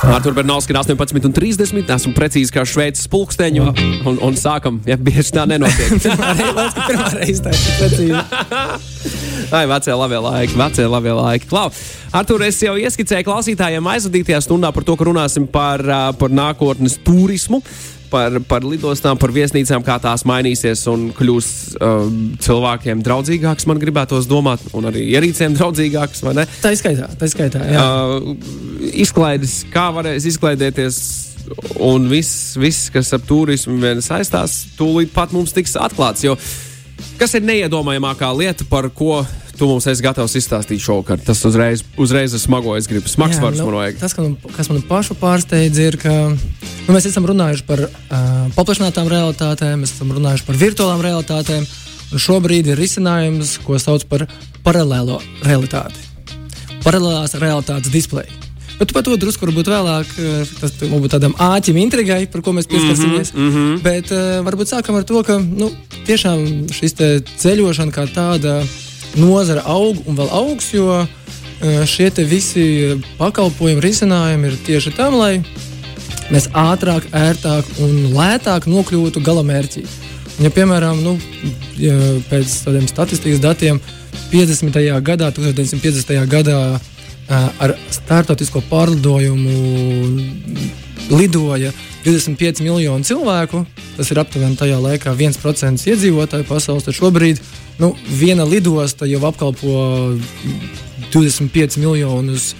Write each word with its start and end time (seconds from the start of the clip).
Artur 0.00 0.32
Bernovskis 0.32 0.72
ir 0.72 0.96
18,30. 0.96 1.90
Esmu 1.92 2.12
precīzi 2.16 2.54
kā 2.54 2.64
šveicis 2.64 3.08
pulksteņu. 3.12 3.66
Un, 4.08 4.16
un 4.24 4.38
sākam, 4.38 4.80
ja 4.88 4.96
bieži 4.96 5.34
tā 5.36 5.44
nenotiek. 5.50 6.00
Pirmā 6.88 7.10
reize 7.18 7.44
tā 7.44 7.52
ir 7.52 7.60
precīzi. 7.82 8.22
Ai, 9.52 9.66
vecie 9.68 9.96
labie 9.96 10.20
laiki, 10.24 10.56
vecie 10.56 10.88
labie 10.88 11.12
laiki. 11.16 11.48
Klau, 11.50 11.68
Artur, 12.16 12.46
es 12.46 12.60
jau 12.64 12.76
ieskicēju 12.80 13.28
klausītājiem 13.28 13.92
aizvadītajā 13.92 14.40
stundā 14.46 14.72
par 14.72 14.86
to, 14.88 14.96
ka 14.96 15.08
runāsim 15.10 15.48
par, 15.50 15.84
par 16.16 16.32
nākotnes 16.32 16.96
turismu. 17.04 17.60
Par, 18.10 18.40
par 18.50 18.64
lidostām, 18.66 19.18
par 19.22 19.30
viesnīcām, 19.30 19.84
kā 19.86 19.94
tās 20.02 20.24
mainīsies 20.26 20.80
un 20.90 21.08
kļūs 21.14 21.50
uh, 21.78 22.08
cilvēkiem 22.42 23.04
draudzīgākas, 23.06 23.68
man 23.70 23.78
gribētos 23.78 24.26
domāt, 24.30 24.64
un 24.74 24.88
arī 24.90 25.04
ierīcēm 25.12 25.54
draudzīgākas? 25.54 26.24
Tā 26.58 26.72
ir 26.74 26.80
skaitā, 26.80 27.06
tā 27.20 27.28
ir 27.28 27.34
skaitā. 27.36 27.62
Jā. 27.70 27.84
Uh, 27.86 28.34
izklaides, 29.04 29.60
kā 29.70 29.86
varēs 29.94 30.26
izklaidēties, 30.32 30.98
un 31.86 32.10
viss, 32.10 32.56
viss, 32.58 32.90
kas 32.90 33.14
ar 33.14 33.22
turismu 33.26 33.94
saistās, 34.02 34.64
tūlīt 34.78 35.14
pat 35.14 35.30
mums 35.36 35.54
tiks 35.54 35.78
atklāts. 35.78 36.26
Jo 36.26 36.34
kas 37.20 37.36
ir 37.36 37.44
neiedomājamākā 37.46 38.30
lieta, 38.36 38.66
par 38.68 38.88
ko 38.94 39.20
tu 39.58 39.68
mums 39.68 39.86
esi 39.90 40.04
gatavs 40.04 40.36
izstāstīt 40.40 40.80
šovakar? 40.82 41.20
Tas 41.24 41.42
uzreiz, 41.48 41.84
uzreiz 42.00 42.34
ir 42.36 42.42
smago, 42.42 42.76
es 42.78 42.88
gribu 42.90 43.10
smags 43.12 43.40
vārds 43.42 43.60
nu, 43.60 43.68
man 43.68 43.80
vajag. 43.80 44.00
Tas, 44.00 44.16
ka, 44.16 44.24
nu, 44.24 44.52
kas 44.56 44.70
man 44.72 44.82
pašu 44.88 45.16
pārsteidz, 45.20 45.80
ir, 45.84 45.98
ka 46.00 46.14
nu, 46.90 46.96
mēs 46.96 47.06
esam 47.06 47.26
runājuši 47.28 47.64
par 47.68 47.84
uh, 47.86 47.90
paplašinātām 48.56 49.06
realitātēm, 49.10 49.84
mēs 49.84 49.94
esam 49.94 50.10
runājuši 50.16 50.46
par 50.48 50.56
virtuālām 50.58 51.02
realitātēm, 51.04 51.66
un 52.10 52.22
šobrīd 52.24 52.72
ir 52.72 52.80
risinājums, 52.80 53.60
ko 53.62 53.78
sauc 53.78 54.02
par 54.10 54.26
paralēlo 54.66 55.20
realitāti. 55.46 56.02
Paralēlās 56.82 57.36
realitātes 57.38 57.92
displeja. 57.94 58.32
Bet 58.80 58.90
tu 58.90 58.96
par 58.96 59.04
to 59.04 59.14
drusku 59.20 59.44
varbūt 59.44 59.68
vēlāk, 59.70 60.12
tas 60.58 60.74
varbūt 60.80 61.14
tādam 61.14 61.36
āķim 61.36 61.78
intrigai, 61.82 62.24
par 62.32 62.42
ko 62.42 62.56
mēs 62.56 62.66
pieskarsimies. 62.66 63.34
Mm 63.36 63.50
-hmm. 63.54 63.78
Bet 63.86 64.10
uh, 64.10 64.40
varbūt 64.46 64.72
sākam 64.74 64.98
ar 64.98 65.04
to, 65.04 65.22
ka 65.22 65.38
nu, 65.38 65.70
tiešām 66.08 66.72
šis 66.72 66.96
ceļošana 67.38 67.92
kā 67.92 68.08
tāda 68.10 68.64
nozara 69.14 69.62
aug 69.62 70.02
un 70.06 70.16
vēl 70.16 70.30
augs, 70.32 70.72
jo 70.72 71.04
uh, 71.04 71.86
šie 71.86 72.10
visi 72.24 72.98
pakalpojumi, 73.18 73.80
risinājumi 73.80 74.46
ir 74.46 74.56
tieši 74.66 74.96
tam, 74.96 75.14
lai 75.14 75.44
mēs 76.30 76.48
ātrāk, 76.56 77.06
ērtāk 77.16 77.68
un 77.82 78.12
lētāk 78.14 78.68
nokļūtu 78.70 79.22
galamērķī. 79.26 79.84
Ja, 80.40 80.50
piemēram, 80.54 81.02
nu, 81.04 81.16
ja 81.76 81.96
pēc 82.30 82.54
tādiem 82.64 82.86
statistikas 82.88 83.42
datiem 83.42 83.80
50. 84.30 84.78
gadā, 85.04 85.28
1950. 85.36 86.14
gadā 86.30 86.60
ar 87.30 87.74
startautisko 87.92 88.62
pārlidojumu 88.70 89.52
lidoja 91.10 91.72
25 92.04 92.62
miljoni 92.64 93.04
cilvēku. 93.06 93.64
Tas 93.96 94.10
ir 94.10 94.20
aptuveni 94.22 94.56
tajā 94.58 94.78
laikā 94.80 95.12
1% 95.14 95.90
iedzīvotāju 95.92 96.46
pasaules. 96.48 96.86
Tad 96.86 96.96
šobrīd 96.96 97.42
nu, 97.82 97.92
viena 98.08 98.46
lidosta 98.48 99.08
jau 99.10 99.20
apkalpo 99.28 100.16
25 101.12 101.80
miljonus 101.82 102.54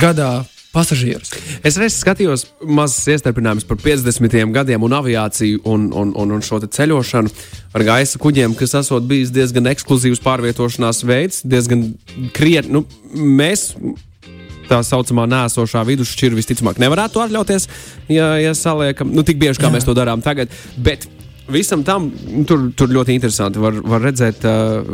gadā 0.00 0.44
pasažierus. 0.78 1.34
Es 1.66 1.78
reiz 1.80 1.98
skatījos 1.98 2.46
mazas 2.62 3.06
iestarpinājumus 3.16 3.66
par 3.68 3.80
50 3.82 4.54
gadiem 4.54 4.86
un 4.86 4.96
aviāciju 4.98 5.62
un, 5.68 5.88
un, 5.92 6.14
un, 6.14 6.34
un 6.38 6.44
šo 6.44 6.60
ceļošanu 6.64 7.32
ar 7.76 7.86
gaisa 7.86 8.20
kuģiem, 8.22 8.54
kas 8.58 8.76
esot 8.80 9.06
bijis 9.08 9.34
diezgan 9.34 9.70
ekskluzīvs 9.74 10.22
pārvietošanās 10.24 11.04
veids, 11.08 11.42
diezgan 11.46 11.90
krietni. 12.36 12.78
Nu, 12.78 12.84
mēs 13.14 13.72
tā 14.68 14.80
saucamā 14.84 15.26
nēsošā 15.30 15.82
vidusšķira 15.88 16.36
visticamāk 16.38 16.80
nevarētu 16.82 17.22
atļauties, 17.24 17.68
ja, 18.12 18.34
ja 18.40 18.54
saliekam, 18.56 19.12
nu, 19.14 19.24
tik 19.26 19.40
bieži 19.40 19.62
kā 19.62 19.70
Jā. 19.70 19.74
mēs 19.78 19.88
to 19.88 19.96
darām 19.96 20.24
tagad. 20.24 20.52
Bet 20.76 21.08
Visam 21.48 21.80
tam 21.80 22.10
tur, 22.44 22.66
tur 22.76 22.90
ļoti 22.92 23.14
interesanti. 23.16 23.60
Var, 23.62 23.78
var 23.88 24.02
redzēt 24.04 24.44
uh, 24.44 24.84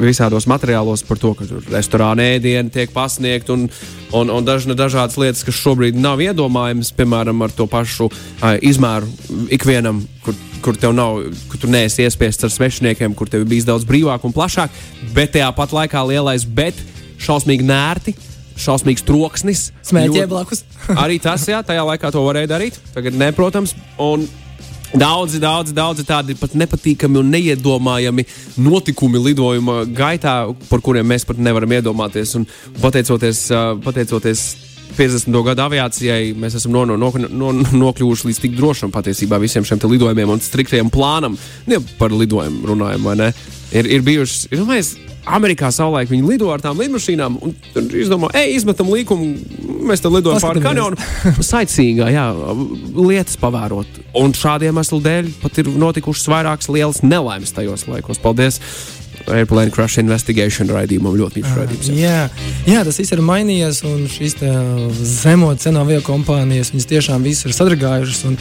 visādos 0.00 0.46
materiālos 0.48 1.02
par 1.04 1.20
to, 1.20 1.34
ka 1.36 1.44
tur 1.48 1.66
restorāna 1.68 2.24
ēdieni 2.36 2.72
tiek 2.72 2.94
pasniegta 2.94 3.52
un, 3.52 3.66
un, 4.16 4.32
un 4.32 4.46
dažna, 4.46 4.76
dažādas 4.78 5.18
lietas, 5.20 5.44
kas 5.44 5.58
šobrīd 5.60 5.98
nav 6.00 6.22
iedomājamas, 6.24 6.94
piemēram, 6.96 7.44
ar 7.44 7.52
to 7.52 7.68
pašu 7.68 8.08
uh, 8.08 8.54
izmēru 8.64 9.10
ikvienam, 9.52 10.00
kur, 10.24 10.38
kur 10.64 10.80
tev 10.80 10.96
nav, 10.96 11.20
kur 11.52 11.60
tu 11.60 11.68
neesi 11.72 12.06
iespiests 12.08 12.48
ar 12.48 12.56
svešiniekiem, 12.56 13.12
kur 13.18 13.28
tev 13.28 13.44
bijis 13.48 13.68
daudz 13.68 13.84
brīvāk 13.88 14.24
un 14.24 14.32
plašāk, 14.36 14.72
bet 15.12 15.36
tajā 15.36 15.52
pat 15.60 15.76
laikā 15.76 16.08
lielais, 16.08 16.48
bet 16.48 16.80
šausmīgi 17.20 17.68
nērti. 17.68 18.16
Šausmīgs 18.58 19.04
troksnis. 19.06 19.68
Smēķē 19.86 20.24
blakus. 20.26 20.64
Arī 20.98 21.20
tas, 21.22 21.44
jā, 21.46 21.60
tajā 21.62 21.84
laikā 21.92 22.08
to 22.10 22.24
varēja 22.24 22.48
darīt. 22.56 22.80
Tagad, 22.90 23.14
ne, 23.14 23.28
protams, 23.36 23.76
un 24.02 24.24
daudzi, 24.94 25.40
daudzi, 25.42 25.74
daudzi 25.76 26.04
tādi 26.06 26.36
pat 26.38 26.54
nepatīkami 26.58 27.20
un 27.20 27.32
neiedomājami 27.34 28.24
notikumi 28.62 29.20
lidojuma 29.28 29.82
gaitā, 29.96 30.40
par 30.70 30.82
kuriem 30.84 31.08
mēs 31.08 31.26
pat 31.28 31.40
nevaram 31.42 31.76
iedomāties. 31.78 32.34
Un 32.38 32.46
pateicoties, 32.80 33.48
pateicoties 33.84 34.46
50. 34.96 35.34
gada 35.44 35.68
aviācijai, 35.68 36.32
mēs 36.38 36.56
esam 36.58 36.72
no, 36.74 36.84
no, 36.88 36.96
no, 36.96 37.12
no, 37.28 37.52
nokļuvuši 37.84 38.30
līdz 38.30 38.40
tik 38.44 38.56
drošam 38.56 38.94
patiesībā 38.94 39.40
visiem 39.42 39.66
šiem 39.66 39.82
lidojumiem 39.84 40.32
un 40.32 40.42
striktajam 40.42 40.90
plānam. 40.94 41.36
Ne 41.68 41.82
par 42.00 42.14
lidojumu 42.14 42.72
runājam, 42.72 43.04
vai 43.10 43.18
ne? 43.20 43.32
Ir, 43.76 43.88
ir 43.98 44.04
bijušas, 44.06 44.48
ir, 44.54 44.64
mēs, 44.68 44.94
Amerikā 45.36 45.70
savulaik 45.74 46.10
viņi 46.12 46.24
lido 46.24 46.48
ar 46.52 46.62
tām 46.64 46.78
lidmašīnām, 46.80 47.38
un 47.44 47.54
tur 47.74 47.98
izdomā, 47.98 48.30
ej, 48.38 48.54
izmetam 48.56 48.90
līkumu, 48.92 49.32
mēs 49.88 50.02
te 50.04 50.12
lidojam 50.12 50.40
pāri 50.44 50.62
kanjonu. 50.64 50.98
Saicīgā, 51.50 52.10
jā, 52.14 52.28
lietas 52.96 53.38
pavērot. 53.40 54.00
Un 54.18 54.34
šādiem 54.36 54.72
iemeslu 54.72 55.00
dēļ 55.04 55.32
pat 55.42 55.60
ir 55.62 55.72
notikušas 55.74 56.30
vairākas 56.30 56.70
lielas 56.72 57.02
nelaimes 57.04 57.54
tajos 57.56 57.88
laikos. 57.90 58.22
Paldies! 58.22 58.62
Airplane 59.28 59.72
Crash 59.74 59.98
Investigation 60.00 60.70
raidījumam 60.72 61.16
ļoti 61.18 61.42
mīļš 61.42 61.56
raidījums. 61.58 61.88
jā. 61.92 61.98
Jā, 61.98 62.20
jā, 62.68 62.84
tas 62.86 62.96
viss 63.00 63.12
ir 63.12 63.20
mainījies, 63.24 63.82
un 63.88 64.06
šīs 64.08 64.38
zemo 65.04 65.50
cenu 65.60 65.82
avio 65.82 66.00
kompānijas 66.06 66.72
viņas 66.72 66.88
tiešām 66.94 67.26
visu 67.26 67.50
ir 67.50 67.56
sadragājušas. 67.56 68.22
Un, 68.30 68.38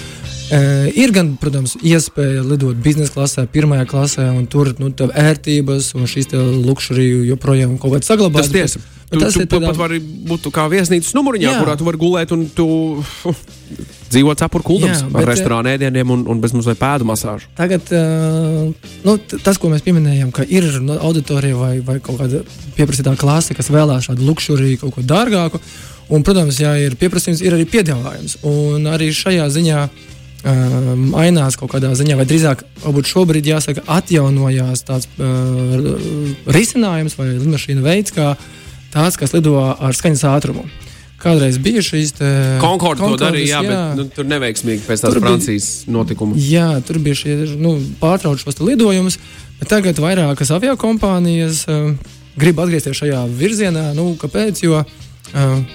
e, 0.51 0.59
ir 0.95 1.11
gan, 1.15 1.33
protams, 1.39 1.75
iespēja 1.83 2.43
lidot 2.47 2.77
biznesa 2.83 3.13
klasē, 3.15 3.47
pirmajā 3.51 3.87
klasē, 3.89 4.27
un 4.35 4.45
tur 4.51 4.73
nu, 4.81 4.91
tev 4.95 5.11
ērtības 5.15 5.93
un 5.97 6.07
šīs 6.09 6.31
luxuriju 6.33 7.25
joprojām 7.31 7.77
kaut 7.81 7.97
kādā 7.97 8.07
saglabājas. 8.07 8.51
Tas 8.51 8.55
tiesa. 8.55 8.85
Bet 9.07 9.19
Tu, 9.19 9.23
tas 9.23 9.33
tu 9.37 9.39
ir 9.39 9.47
tādā- 9.47 9.69
pat 9.69 9.77
vari 9.79 10.01
būt 10.01 10.49
kā 10.51 10.65
viesnīcas 10.67 11.13
numuriņā, 11.15 11.47
Jā. 11.47 11.59
kurā 11.63 11.77
tu 11.79 11.85
vari 11.87 11.97
gulēt 11.97 12.31
un 12.35 12.41
tu 12.51 12.65
dzīvo 14.11 14.35
cepur 14.35 14.63
kuldams 14.67 14.99
Jā, 14.99 15.05
ar 15.07 15.13
bet, 15.21 15.29
restorānu 15.29 15.71
ēdieniem 15.71 16.11
un, 16.11 16.25
un 16.27 16.41
bez 16.43 16.51
mazliet 16.51 16.79
pēdu 16.81 17.07
masāžu. 17.07 17.47
Tagad 17.55 17.87
uh, 17.95 18.67
nu, 19.07 19.15
tas, 19.43 19.55
ko 19.57 19.71
mēs 19.71 19.85
pieminējām, 19.87 20.33
ka 20.35 20.43
ir 20.43 20.67
nu, 20.83 20.97
auditorija 20.99 21.55
vai, 21.55 21.79
vai 21.79 22.01
kaut 22.03 22.19
kāda 22.19 22.43
pieprasītā 22.75 23.15
klase, 23.15 23.55
kas 23.55 23.71
vēlās 23.71 24.09
šādu 24.09 24.27
luxuriju, 24.27 24.81
kaut 24.83 24.97
ko 24.99 25.05
dārgāku. 25.07 25.63
Un, 26.11 26.23
protams, 26.27 26.59
ja 26.59 26.75
ir 26.79 26.99
pieprasījums, 26.99 27.39
ir 27.43 27.55
arī 27.55 27.63
piedāvājums. 27.67 28.41
Un 28.47 28.91
arī 28.91 29.07
šajā 29.15 29.47
ziņā 29.55 29.79
uh, 29.87 30.05
mainās 30.45 31.57
kaut 31.57 31.71
kādā 31.73 31.93
ziņā, 31.97 32.17
vai 32.19 32.25
drīzāk, 32.29 32.63
varbūt 32.83 33.09
šobrīd 33.09 33.47
jāsaka, 33.49 33.83
atjaunojās 33.89 34.83
tāds 34.87 35.07
uh, 35.17 35.95
risinājums 36.53 37.17
vai 37.17 37.31
lidmašīna 37.33 37.81
veids, 37.85 38.13
kā 38.15 38.35
tāds, 38.93 39.17
kas 39.17 39.33
lido 39.33 39.57
ar 39.59 39.97
skaņas 39.97 40.23
ātrumu. 40.29 40.67
Kādreiz 41.17 41.57
bija 41.57 41.81
šīs 41.81 42.11
Konkords 42.61 43.01
to 43.01 43.07
Concordes, 43.07 43.23
darīja, 43.23 43.57
jā, 43.57 43.61
bet 43.65 43.97
nu, 43.97 44.03
tur 44.13 44.27
neveiksmīgi 44.29 44.85
pēc 44.85 45.01
tās 45.01 45.15
bija- 45.15 45.23
Francijas 45.25 45.69
notikuma. 45.89 46.37
Jā, 46.37 46.67
tur 46.85 46.99
bija 47.01 47.17
šie 47.17 47.57
nu, 47.57 47.73
pārtraukuši 47.99 48.45
šos 48.45 48.59
te 48.59 48.63
lidojumus, 48.67 49.17
bet 49.57 49.71
tagad 49.73 49.97
vairākas 49.97 50.53
avio 50.53 50.75
kompānijas 50.77 51.63
uh, 51.65 51.89
grib 52.37 52.61
atgriezties 52.61 53.01
šajā 53.01 53.25
virzienā. 53.33 53.95
Nu, 53.97 54.11
kāpēc? 54.21 54.61
Jo 54.61 54.83
uh, 54.83 55.06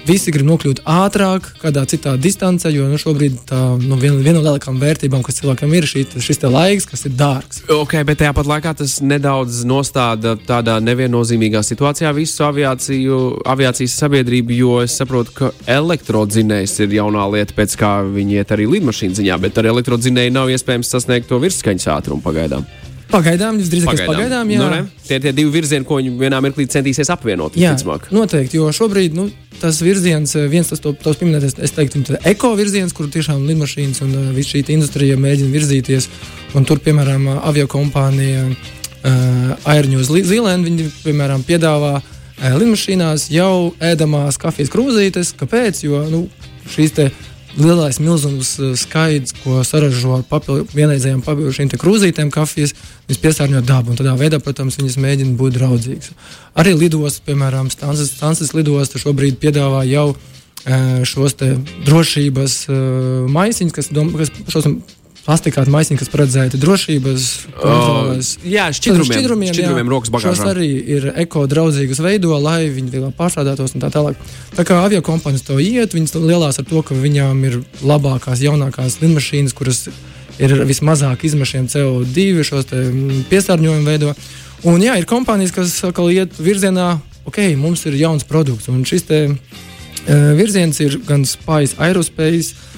visi 0.07 0.33
grib 0.33 0.47
nokļūt 0.49 0.81
ātrāk, 0.89 1.49
kādā 1.61 1.83
citā 1.89 2.15
distancē, 2.19 2.71
jo 2.73 2.87
nu, 2.89 2.99
šobrīd 2.99 3.39
tā, 3.49 3.59
nu, 3.81 3.97
viena, 4.01 4.17
viena 4.23 4.39
no 4.39 4.43
lielākajām 4.45 4.79
vērtībām, 4.81 5.23
kas 5.25 5.39
cilvēkam 5.41 5.73
ir, 5.77 5.87
šī, 5.89 6.05
šis 6.23 6.43
laiks, 6.47 6.87
kas 6.89 7.05
ir 7.07 7.15
dārgs. 7.19 7.63
Ok, 7.73 7.95
bet 8.07 8.21
tajā 8.21 8.33
pat 8.35 8.49
laikā 8.49 8.75
tas 8.81 8.97
nedaudz 9.05 9.63
nostāda 9.69 10.35
tādā 10.47 10.79
neviennozīmīgā 10.83 11.63
situācijā 11.65 12.13
visu 12.17 12.47
aviāciju, 12.47 13.19
aviācijas 13.53 13.97
sabiedrību, 14.03 14.57
jo 14.57 14.77
es 14.83 14.97
saprotu, 14.99 15.35
ka 15.37 15.51
elektrodzinējs 15.69 16.79
ir 16.85 16.97
jaunā 16.99 17.27
lieta, 17.37 17.55
pēc 17.57 17.77
kā 17.79 17.93
viņi 18.07 18.41
iet 18.41 18.55
arī 18.55 18.69
lidmašīnu 18.77 19.21
ziņā, 19.21 19.41
bet 19.45 19.61
ar 19.61 19.71
elektrodzinēju 19.73 20.33
nav 20.33 20.53
iespējams 20.53 20.95
sasniegt 20.97 21.29
to 21.31 21.41
virsskaņas 21.43 21.91
ātrumu 21.97 22.25
pagaidām. 22.25 22.67
Pagaidām, 23.13 23.59
visdrīzāk, 23.61 23.91
pagaidām. 23.91 24.09
pagaidām 24.09 24.51
jā. 24.51 24.59
nu, 24.59 24.69
ne? 24.73 25.01
tie 25.05 25.19
ir 25.19 25.25
tie 25.27 25.33
divi 25.37 25.53
virzieni, 25.53 25.85
ko 25.85 25.99
viņi 25.99 26.13
vienā 26.17 26.39
mirklī 26.41 26.65
centīsies 26.73 27.11
apvienot. 27.13 27.57
Jā, 27.59 27.75
visticamāk. 27.75 28.07
noteikti, 28.15 28.57
jo 28.57 28.71
šobrīd 28.73 29.17
nu, 29.17 29.27
tas 29.61 29.81
virziens, 29.85 30.33
eh, 30.35 30.47
viens 30.49 30.71
tas 30.71 30.81
to, 30.81 30.95
tos 30.97 31.19
pieminētais, 31.21 31.55
es 31.61 31.75
teiktu, 31.75 32.01
tā 32.09 32.21
eko 32.33 32.55
virziens, 32.57 32.95
kur 32.95 33.11
tiešām 33.13 33.45
lidmašīnas 33.51 34.01
un 34.05 34.15
uh, 34.17 34.31
viss 34.35 34.49
šī 34.53 34.63
industrija 34.73 35.19
mēģina 35.21 35.53
virzīties. 35.53 36.09
Un 36.57 36.65
tur, 36.69 36.81
piemēram, 36.81 37.29
avio 37.37 37.67
kompānija 37.69 38.47
uh, 38.49 39.69
Airņūs 39.73 40.09
Zīlēna, 40.09 40.65
viņi, 40.65 40.89
piemēram, 41.05 41.45
piedāvā 41.45 41.99
uh, 41.99 42.57
lidmašīnās 42.57 43.29
jau 43.33 43.73
ēdamās 43.81 44.41
kafijas 44.41 44.73
krūzītes. 44.73 45.35
Kāpēc? 45.39 45.85
Jo 45.85 46.03
nu, 46.09 46.25
šīs 46.73 46.97
te 46.97 47.11
lielais 47.57 47.99
milzīgs 48.01 48.55
skaits, 48.81 49.35
ko 49.43 49.61
saražo 49.67 50.15
ar 50.17 50.23
papildu, 50.29 50.65
vienreizējām 50.73 51.21
papildu 51.25 51.53
šīm 51.53 51.71
krūzītēm, 51.81 52.31
kafijas, 52.33 52.73
viņas 53.07 53.21
piesārņo 53.23 53.61
dabu. 53.67 53.97
Tādā 53.99 54.15
veidā, 54.19 54.39
protams, 54.43 54.79
viņas 54.81 54.97
mēģina 55.03 55.37
būt 55.39 55.57
draudzīgas. 55.59 56.13
Arī 56.57 56.73
lidostas, 56.77 57.21
piemēram, 57.27 57.69
Stancijas 57.73 58.53
lidosta 58.57 59.01
šobrīd 59.01 59.37
piedāvā 59.41 59.83
jau 59.89 60.13
šos 61.09 61.35
drošības 61.85 62.59
maisiņus, 63.33 63.75
kas, 63.75 63.89
dom, 63.93 64.13
kas 64.17 64.31
šos 64.47 64.69
plastikāta 65.23 65.71
maisiņi, 65.71 65.97
kas 66.01 66.11
paredzēti 66.11 66.59
drošības 66.59 67.25
kontrolēs. 67.55 68.31
Uh, 68.41 68.47
jā, 68.51 68.65
šķidrumiem, 68.75 69.09
šķidrumiem, 69.09 69.53
šķidrumiem 69.55 69.87
jā, 69.87 69.91
rokas 69.93 70.11
bagāžā. 70.13 70.33
Šos 70.35 70.49
arī 70.51 70.69
ir 70.95 71.07
eko-draudzīgas 71.23 72.01
veido, 72.03 72.33
lai 72.43 72.67
viņi 72.73 72.91
vieglāk 72.91 73.15
pārstrādātos 73.19 73.75
un 73.77 73.83
tā 73.85 73.91
tālāk. 73.93 74.19
Tā 74.57 74.65
kā 74.67 74.81
avio 74.83 74.99
kompānijas 75.05 75.45
to 75.47 75.59
iet, 75.63 75.95
viņas 75.95 76.17
lielās 76.19 76.59
ar 76.59 76.67
to, 76.67 76.83
ka 76.83 76.97
viņām 76.97 77.39
ir 77.47 77.61
labākās, 77.87 78.43
jaunākās 78.43 78.99
lidmašīnas, 79.03 79.55
kuras 79.55 79.85
ir 80.43 80.55
vismazāk 80.67 81.23
izmešiem 81.29 81.69
CO2, 81.71 82.43
šos 82.43 82.73
piesārņojumu 83.31 83.87
veido. 83.87 84.11
Un 84.67 84.83
jā, 84.83 84.97
ir 84.99 85.07
kompānijas, 85.07 85.55
kas 85.55 85.77
atkal 85.87 86.11
iet 86.11 86.35
virzienā, 86.39 86.97
ok, 87.29 87.39
mums 87.59 87.85
ir 87.87 87.95
jauns 87.99 88.27
produkts, 88.27 88.67
un 88.71 88.83
šis 88.87 89.07
te, 89.07 89.23
uh, 89.31 90.29
virziens 90.35 90.83
ir 90.83 90.99
gan 91.07 91.23
Spice 91.27 91.79
Aerospace, 91.79 92.72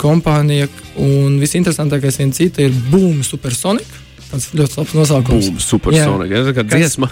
kompānija. 0.00 0.68
Un 0.98 1.38
visinteresantākais 1.42 2.20
viena 2.20 2.36
cita 2.36 2.64
ir 2.64 2.74
Boom 2.92 3.22
Supersonic. 3.26 3.86
Tas 4.28 4.50
ļoti 4.52 4.80
labs 4.80 4.96
nosaukums. 4.96 5.50
Boom 5.52 5.62
Supersonic. 5.62 6.34
Jā, 6.34 6.56
kā 6.56 6.66
dziesma. 6.68 7.10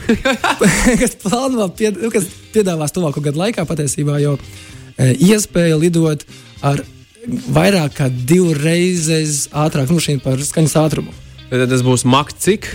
kas 1.02 1.16
plāno, 1.22 1.70
pied, 1.78 2.00
nu, 2.02 2.10
kas 2.12 2.28
piedāvās 2.54 2.94
tuvāko 2.96 3.22
gadu 3.24 3.40
laikā 3.40 3.64
patiesībā 3.68 4.18
jau 4.24 4.34
e, 4.36 5.14
iespēja 5.30 5.78
lidot 5.80 6.26
ar 6.66 6.82
vairāk 7.26 7.96
kā 7.98 8.08
divreizes 8.10 9.46
ātrāku 9.54 9.96
mašīnu 9.96 10.22
par 10.24 10.42
skaņas 10.42 10.76
ātrumu. 10.82 11.14
Tad 11.50 11.68
tas 11.70 11.84
būs 11.86 12.04
Mach 12.08 12.32
cik? 12.34 12.68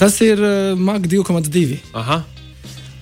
Tas 0.00 0.18
ir 0.24 0.40
uh, 0.40 0.76
Mach 0.76 1.04
2,2. 1.04 1.80
Aha. 1.96 2.22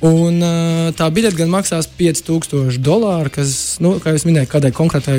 Un, 0.04 0.40
uh, 0.42 0.90
tā 0.94 1.08
biļete 1.14 1.38
gan 1.38 1.50
maksās 1.52 1.88
5000 1.98 2.78
dolāru, 2.84 3.32
kas, 3.32 3.78
nu, 3.82 3.96
kā 4.02 4.12
jau 4.12 4.26
minēju, 4.28 4.50
kādai 4.52 4.70
konkrētai 4.74 5.16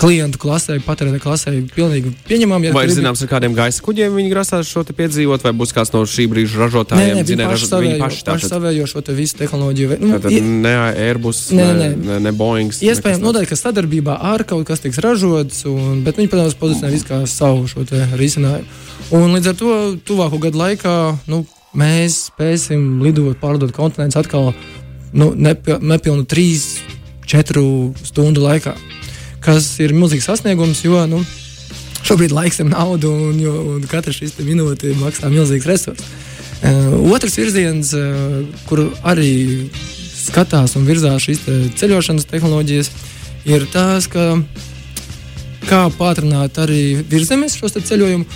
klientu 0.00 0.40
klasē, 0.40 0.78
patērētāju 0.84 1.22
klasē 1.22 1.52
pilnīgi 1.74 2.12
pieņemami. 2.28 2.70
Ja 2.70 2.74
vai 2.74 2.84
ir 2.86 2.94
zināms, 2.94 3.22
ar 3.24 3.30
kādiem 3.30 3.54
gaisa 3.56 3.82
kuģiem 3.84 4.16
viņi 4.16 4.32
grasās 4.32 4.70
šo 4.70 4.82
piedzīvot, 4.86 5.44
vai 5.44 5.52
būs 5.56 5.74
kāds 5.76 5.92
no 5.94 6.02
šī 6.08 6.26
brīža 6.30 6.62
ražotājiem? 6.62 7.20
Nē, 7.20 7.20
nē, 7.20 7.26
viņi 7.28 7.48
paši 7.50 7.68
savējo, 7.68 7.98
paši, 8.00 8.24
paši 8.28 8.50
savējo 8.50 8.88
šo 8.90 9.04
visu 9.16 9.38
tehnoloģiju. 9.40 9.98
Nu, 10.00 10.12
Tātad 10.16 10.48
ne 10.64 10.74
Airbus, 10.88 11.42
nē, 11.56 11.68
nē. 11.80 11.88
ne, 12.00 12.18
ne 12.26 12.34
Boeing. 12.36 12.72
Iespējams, 12.72 13.22
noteikti, 13.24 13.52
ka 13.52 13.60
sadarbībā 13.60 14.16
ar 14.32 14.44
kaut 14.48 14.66
kas 14.70 14.84
tiks 14.84 15.00
ražots, 15.04 15.64
un, 15.68 16.02
bet 16.06 16.20
viņi, 16.20 16.32
protams, 16.32 16.58
pozicionē 16.60 16.92
visu 16.94 17.10
kā 17.10 17.22
savu 17.30 17.68
šo 17.70 17.84
risinājumu. 18.20 18.68
Un 19.16 19.34
līdz 19.36 19.52
ar 19.52 19.58
to 19.58 19.74
tuvāko 20.06 20.40
gadu 20.40 20.60
laikā 20.60 20.94
nu, 21.30 21.42
mēs 21.76 22.30
spēsim 22.30 23.02
lidot, 23.04 23.36
pārdot 23.42 23.74
kontinentus 23.74 24.18
atkal 24.20 24.52
nu, 25.12 25.32
nepilnu 25.34 26.24
3-4 26.30 27.66
stundu 28.06 28.46
laikā 28.46 28.76
kas 29.44 29.68
ir 29.80 29.94
milzīgs 29.96 30.28
sasniegums, 30.28 30.82
jo 30.84 31.00
nu, 31.08 31.20
šobrīd 32.06 32.34
laiks 32.34 32.60
ir 32.62 32.68
nauda 32.70 33.10
un, 33.10 33.38
jo, 33.40 33.54
un 33.74 33.86
katra 33.88 34.12
šī 34.14 34.30
minūte 34.44 34.94
maksā 35.00 35.30
milzīgs 35.32 35.68
resurs. 35.68 36.04
Uh, 36.60 37.12
otrs 37.14 37.38
virziens, 37.40 37.94
uh, 37.96 38.42
kur 38.68 38.84
arī 39.08 39.70
skatās 40.12 40.76
un 40.76 40.84
virzās 40.88 41.24
šīs 41.24 41.44
te 41.46 41.56
ceļošanas 41.80 42.28
tehnoloģijas, 42.28 42.90
ir 43.48 43.64
tas, 43.72 44.08
ka 44.12 44.34
kā 45.64 45.86
pātrināt 45.96 46.60
arī 46.60 47.00
virzemes 47.08 47.56
šo 47.56 47.72
ceļojumu. 47.72 48.26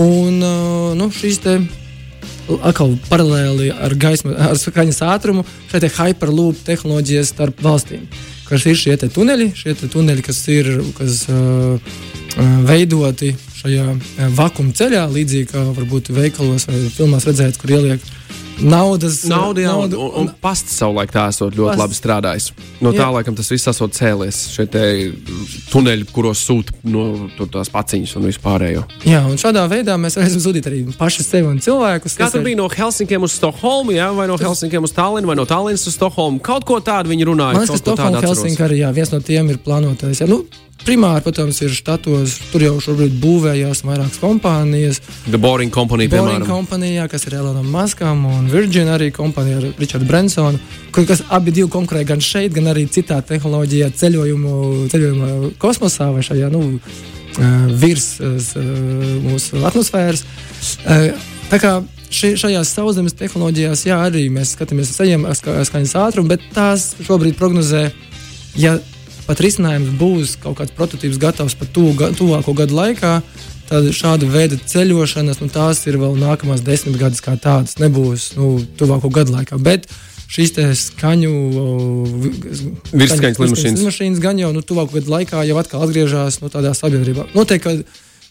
Un 0.00 0.40
uh, 0.40 0.92
nu, 0.96 1.10
šīs 1.12 1.42
te 1.44 1.58
atkal 2.64 2.96
paralēli 3.10 3.70
ar 3.72 3.92
gaismu, 4.00 4.32
ar 4.32 4.56
skaņas 4.60 5.04
ātrumu, 5.12 5.44
šeit 5.70 5.84
ir 5.84 5.98
hyperloop 5.98 6.64
tehnoloģijas 6.64 7.36
starp 7.36 7.60
valstīm. 7.64 8.08
Uh, 8.08 8.33
kas 8.48 8.66
ir 8.68 8.76
šie 8.78 8.96
tuneļi, 9.04 9.52
šie 9.56 9.76
tuneļi, 9.80 10.24
kas 10.26 10.42
ir 10.52 10.70
kas, 10.98 11.24
uh, 11.32 11.96
veidoti 12.66 13.34
šajā 13.60 13.86
vakuma 14.36 14.74
ceļā, 14.76 15.04
līdzīgi 15.12 15.48
kā 15.52 15.62
varbūt 15.76 16.10
veikalos 16.14 16.66
vai 16.68 16.82
filmās 16.92 17.26
redzēts, 17.28 17.60
kur 17.60 17.76
ieliek 17.76 18.02
naudas, 18.62 19.22
naudu, 19.28 19.62
jā, 19.64 19.72
naudu 19.72 19.98
un, 20.00 20.10
un, 20.22 20.30
pasts 20.42 20.76
savulaik 20.78 21.12
tā 21.14 21.26
esot 21.32 21.54
ļoti 21.56 21.72
pasts. 21.72 21.82
labi 21.82 21.98
strādājis. 21.98 22.48
No 22.84 22.92
tā 22.94 23.04
jā. 23.04 23.10
laikam 23.16 23.36
tas 23.38 23.50
viss 23.52 23.70
esot 23.70 23.96
cēlies. 23.96 24.40
Šie 24.54 24.66
tuneļi, 25.72 26.08
kuros 26.14 26.44
sūta 26.46 26.74
no 26.86 27.28
tās 27.52 27.72
paciņas 27.74 28.16
un 28.20 28.28
vispārējo. 28.28 28.84
Jā, 29.08 29.22
un 29.28 29.40
šādā 29.40 29.64
veidā 29.70 29.96
mēs 30.00 30.18
varēsim 30.18 30.42
zudīt 30.44 30.68
arī 30.70 30.82
paši 30.98 31.26
sevi 31.26 31.50
un 31.50 31.62
cilvēkus. 31.64 32.18
Kā 32.20 32.30
tur 32.32 32.42
ir... 32.42 32.48
bija 32.50 32.60
no 32.62 32.68
Helsinkiem 32.72 33.26
uz 33.26 33.38
Stokholmu, 33.38 33.96
jā, 33.96 34.10
vai 34.16 34.28
no. 34.30 34.38
Helsinkiem 34.44 34.84
uz 34.84 34.92
Tallinu, 34.94 35.30
vai 35.30 35.38
no 35.38 35.46
Tallinas 35.48 35.86
uz 35.88 35.96
Stokholmu? 35.96 36.42
Kaut 36.44 36.66
ko 36.68 36.80
tādu 36.84 37.14
viņi 37.14 37.30
runāja. 37.30 37.56
Man 37.56 37.66
liekas, 37.66 37.80
ka 37.80 37.82
Stokholma, 37.86 38.22
Helsinka 38.24 38.68
arī 38.68 38.82
jā, 38.82 38.92
viens 38.94 39.14
no 39.14 39.22
tiem 39.24 39.50
ir 39.54 39.62
plānotais. 39.64 40.20
Jā, 40.22 40.28
nu, 40.30 40.42
Primāri, 40.84 41.22
protams, 41.24 41.62
ir 41.64 41.72
štatos, 41.72 42.34
tur 42.52 42.60
jau 42.60 42.74
šobrīd 42.82 43.14
būvējās 43.22 43.80
vairākas 43.86 44.18
kompānijas. 44.20 44.98
The 45.24 45.40
Boring 45.40 45.72
Company, 45.72 46.10
Boring 46.12 46.42
piemēram. 46.42 46.48
Company, 46.50 46.90
kas 47.08 47.24
ir 47.24 47.38
Elonam 47.38 47.70
Maskam, 47.72 48.26
un 48.28 48.43
Virgin 48.50 48.90
arī 48.92 49.10
kompānija 49.14 49.60
ar 49.60 49.66
Richardu 49.80 50.06
Bransonu, 50.08 50.60
kas 50.94 51.24
abi 51.34 51.54
divi 51.54 51.68
konkurē 51.72 52.04
gan 52.08 52.22
šeit, 52.24 52.52
gan 52.54 52.70
arī 52.72 52.86
citā 52.92 53.20
tehnoloģijā 53.26 53.90
ceļojumu, 54.00 54.54
ceļojumu 54.92 55.50
kosmosā 55.62 56.10
vai 56.14 56.22
šajā 56.26 56.50
nu, 56.54 56.62
virs 57.82 58.08
mūsu 59.24 59.64
atmosfēras. 59.66 60.24
Tā 61.50 61.60
kā 61.60 61.76
šajās 62.14 62.70
sauszemes 62.76 63.16
tehnoloģijās, 63.18 63.86
jā, 63.88 63.98
arī 64.06 64.28
mēs 64.32 64.54
skatāmies 64.54 64.92
uz 64.92 65.42
skaņas 65.68 65.96
ātrumu, 65.98 66.30
bet 66.30 66.44
tās 66.54 66.92
šobrīd 67.02 67.34
prognozē, 67.38 67.88
ja 68.60 68.76
pat 69.26 69.40
risinājums 69.42 69.96
būs 69.98 70.36
kaut 70.42 70.60
kāds 70.60 70.74
prototyps 70.76 71.18
gatavs 71.20 71.56
pat 71.58 71.72
tuvāko 71.74 72.54
gadu 72.56 72.76
laikā, 72.78 73.16
tad 73.68 73.90
šāda 73.96 74.28
veida 74.30 74.58
ceļošanas, 74.70 75.40
nu, 75.42 75.50
tās 75.52 75.84
ir 75.88 75.98
vēl 76.00 76.16
nākamās 76.20 76.64
desmit 76.64 76.98
gadus 77.00 77.22
kā 77.24 77.36
tādas, 77.40 77.78
nebūs 77.82 78.34
nu, 78.38 78.56
tuvāko 78.78 79.10
gadu 79.14 79.34
laikā. 79.36 79.58
Bet 79.62 79.88
šīs 80.34 80.54
skaņu 80.80 81.34
lidmašīnas. 82.92 83.78
lidmašīnas 83.78 84.22
gan 84.22 84.40
jau 84.40 84.52
nu, 84.54 84.62
tuvāko 84.62 84.98
gadu 84.98 85.14
laikā 85.14 85.44
jau 85.48 85.60
atkal 85.60 85.84
atgriežas 85.86 86.40
nu, 86.42 86.50
tādā 86.52 86.74
sabiedrībā. 86.76 87.28
Noteikti, 87.34 87.84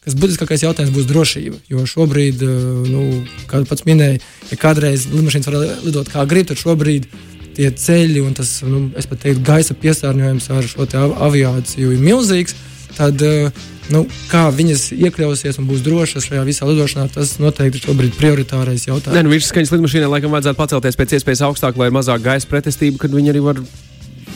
kas 0.04 0.18
būtiskākais 0.20 0.66
jautājums 0.66 0.94
būs 0.96 1.08
drošība. 1.10 1.62
Jo 1.72 1.86
šobrīd, 1.88 2.44
nu, 2.92 3.04
kā 3.50 3.64
pats 3.70 3.86
minēja, 3.88 4.20
ja 4.52 4.60
kādreiz 4.60 5.08
lidmašīnas 5.12 5.52
var 5.52 5.62
lidot 5.86 6.12
kā 6.12 6.26
grib, 6.30 6.50
tad 6.52 6.60
šobrīd 6.60 7.08
tie 7.54 7.70
ceļi 7.70 8.24
un 8.24 8.34
tas, 8.38 8.56
nu, 8.66 8.88
es 8.98 9.08
pat 9.10 9.22
teiktu, 9.24 9.44
gaisa 9.46 9.78
piesārņojums 9.78 10.50
ar 10.54 10.68
šo 10.70 10.88
aviāciju 11.28 11.94
ir 11.94 12.02
milzīgs. 12.04 12.58
Tad, 12.98 13.22
eh, 13.22 13.50
nu, 13.92 14.04
kā 14.32 14.46
viņas 14.54 14.92
iekļausies 14.96 15.60
un 15.60 15.68
būs 15.68 15.84
drošas 15.86 16.28
šajā 16.30 16.44
visā 16.48 16.68
lidošanā, 16.70 17.10
tas 17.14 17.36
noteikti 17.42 17.82
ir 17.82 17.88
šobrīd 17.88 18.16
prioritārais 18.20 18.88
jautājums. 18.88 19.18
Nē, 19.18 19.26
nu, 19.26 19.34
virsskaņas 19.34 19.74
lidmašīnai 19.76 20.12
laikam 20.12 20.36
vajadzētu 20.36 20.60
pacelties 20.60 21.00
pēc 21.00 21.18
iespējas 21.18 21.44
augstāk, 21.50 21.80
lai 21.80 21.90
ir 21.90 21.98
mazāk 21.98 22.24
gaisa 22.24 22.50
pretestība, 22.50 23.02
kad 23.04 23.16
viņi 23.16 23.34
arī 23.34 23.44
var 23.44 23.62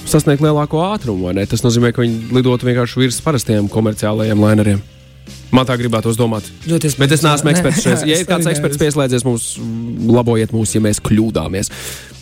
sasniegt 0.07 0.43
lielāko 0.43 0.83
ātrumu. 0.89 1.31
Tas 1.47 1.63
nozīmē, 1.65 1.93
ka 1.95 2.03
viņi 2.03 2.31
lidotu 2.35 2.67
vienkārši 2.67 3.03
virs 3.03 3.23
parastiem 3.23 3.71
komerciālajiem 3.71 4.43
laineriem. 4.43 4.83
Man 5.51 5.67
tā 5.67 5.77
gribētos 5.79 6.17
domāt. 6.19 6.47
Ļoties 6.67 6.97
Bet 6.99 7.13
es 7.15 7.23
neesmu 7.23 7.51
eksperts 7.53 7.83
šeit. 7.83 8.03
Ja 8.09 8.19
ir 8.19 8.27
kāds 8.27 8.47
eksperts 8.51 8.79
pieslēdzies 8.81 9.23
mums, 9.27 9.53
labojiet 10.07 10.51
mūs, 10.55 10.75
ja 10.75 10.83
mēs 10.83 10.99
kļūdāmies. 11.03 11.71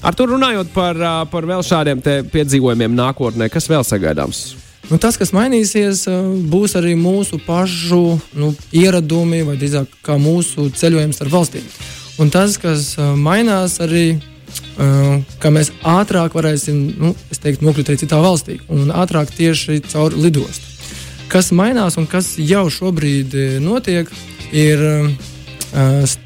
Ar 0.05 0.17
to 0.17 0.27
runājot 0.29 0.69
par, 0.73 0.99
par 1.31 1.47
vēl 1.49 1.65
šādiem 1.65 2.03
piedzīvojumiem 2.05 2.93
nākotnē, 2.97 3.49
kas 3.53 3.69
vēl 3.71 3.85
sagaidāms? 3.85 4.43
Nu, 4.85 4.99
tas, 5.01 5.17
kas 5.17 5.33
mainīsies, 5.33 6.05
būs 6.51 6.75
arī 6.77 6.93
mūsu 6.99 7.39
pašu 7.41 8.19
nu, 8.37 8.51
ieradumi, 8.75 9.41
vai 9.47 9.57
drīzāk 9.57 9.99
kā 10.05 10.19
mūsu 10.21 10.69
ceļojums 10.77 11.21
ar 11.25 11.31
valstīm. 11.33 11.65
Un 12.21 12.29
tas, 12.31 12.59
kas 12.61 12.93
mainās, 13.17 13.79
arī 13.83 14.19
ka 15.41 15.51
mēs 15.51 15.71
ātrāk 15.87 16.35
varēsim 16.37 16.79
nu, 17.01 17.13
teikt, 17.31 17.63
nokļūt 17.65 17.91
arī 17.91 17.99
citā 18.03 18.19
valstī 18.23 18.59
un 18.71 18.91
ātrāk 18.93 19.33
tieši 19.35 19.81
caur 19.89 20.15
lidostu. 20.15 20.71
Kas 21.31 21.49
mainās 21.55 21.97
un 21.97 22.05
kas 22.07 22.35
jau 22.37 22.67
šobrīd 22.71 23.33
notiek, 23.63 24.11
ir 24.53 24.83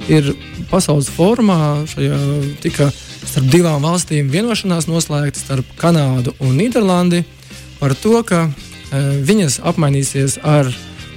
ir 0.09 0.33
pasaules 0.69 1.09
formā. 1.09 1.85
Šajā 1.89 2.19
tika 2.61 2.89
starp 3.23 3.49
divām 3.49 3.85
valstīm 3.85 4.29
vienošanās 4.29 4.89
noslēgta 4.89 5.41
starp 5.41 5.75
Kanādu 5.79 6.35
un 6.43 6.57
Nīderlandi 6.59 7.23
par 7.79 7.95
to, 7.97 8.19
ka 8.27 8.45
uh, 8.49 8.53
viņas 9.25 9.59
apmainīsies 9.67 10.39
ar 10.43 10.69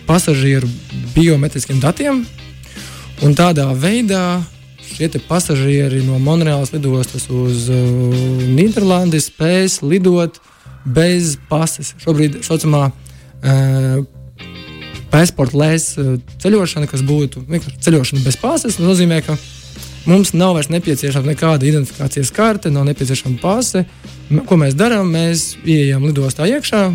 pasažieru 0.06 0.68
biometriskiem 1.14 1.80
datiem. 1.82 2.24
Un 3.22 3.36
tādā 3.38 3.68
veidā 3.78 4.42
šie 4.92 5.08
pasažieri 5.28 6.02
no 6.06 6.18
Monreālas 6.22 6.72
lidostas 6.74 7.28
uz 7.30 7.68
uh, 7.70 7.76
Nīderlandi 8.56 9.20
spēs 9.22 9.80
lidot 9.82 10.40
bez 10.84 11.36
pases. 11.48 11.94
Šobrīd 12.02 12.40
tā 12.40 12.44
saucamā 12.46 12.88
uh, 12.90 14.02
pasportlēs 15.12 15.88
uh, 16.00 16.14
ceļošana, 16.42 16.90
kas 16.90 17.04
būtu 17.06 17.44
ceļošana 17.84 18.24
bez 18.26 18.38
pases, 18.40 18.80
nozīmē, 18.82 19.22
ka 19.26 19.38
mums 20.08 20.32
nav 20.36 20.56
vairs 20.58 20.70
nepieciešama 20.72 21.32
nekāda 21.32 21.68
identifikācijas 21.68 22.32
karte, 22.34 22.70
nav 22.74 22.86
nepieciešama 22.90 23.40
pase. 23.42 23.84
Ko 24.48 24.58
mēs 24.60 24.76
darām? 24.78 25.12
Mēs 25.14 25.52
ieejam 25.64 26.06
lidostā 26.08 26.48
iekšā, 26.50 26.86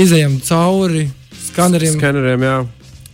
izējam 0.00 0.40
cauri 0.44 1.08
skaneriem. 1.50 2.00
Skaneriem, 2.00 2.48
jā 2.48 2.56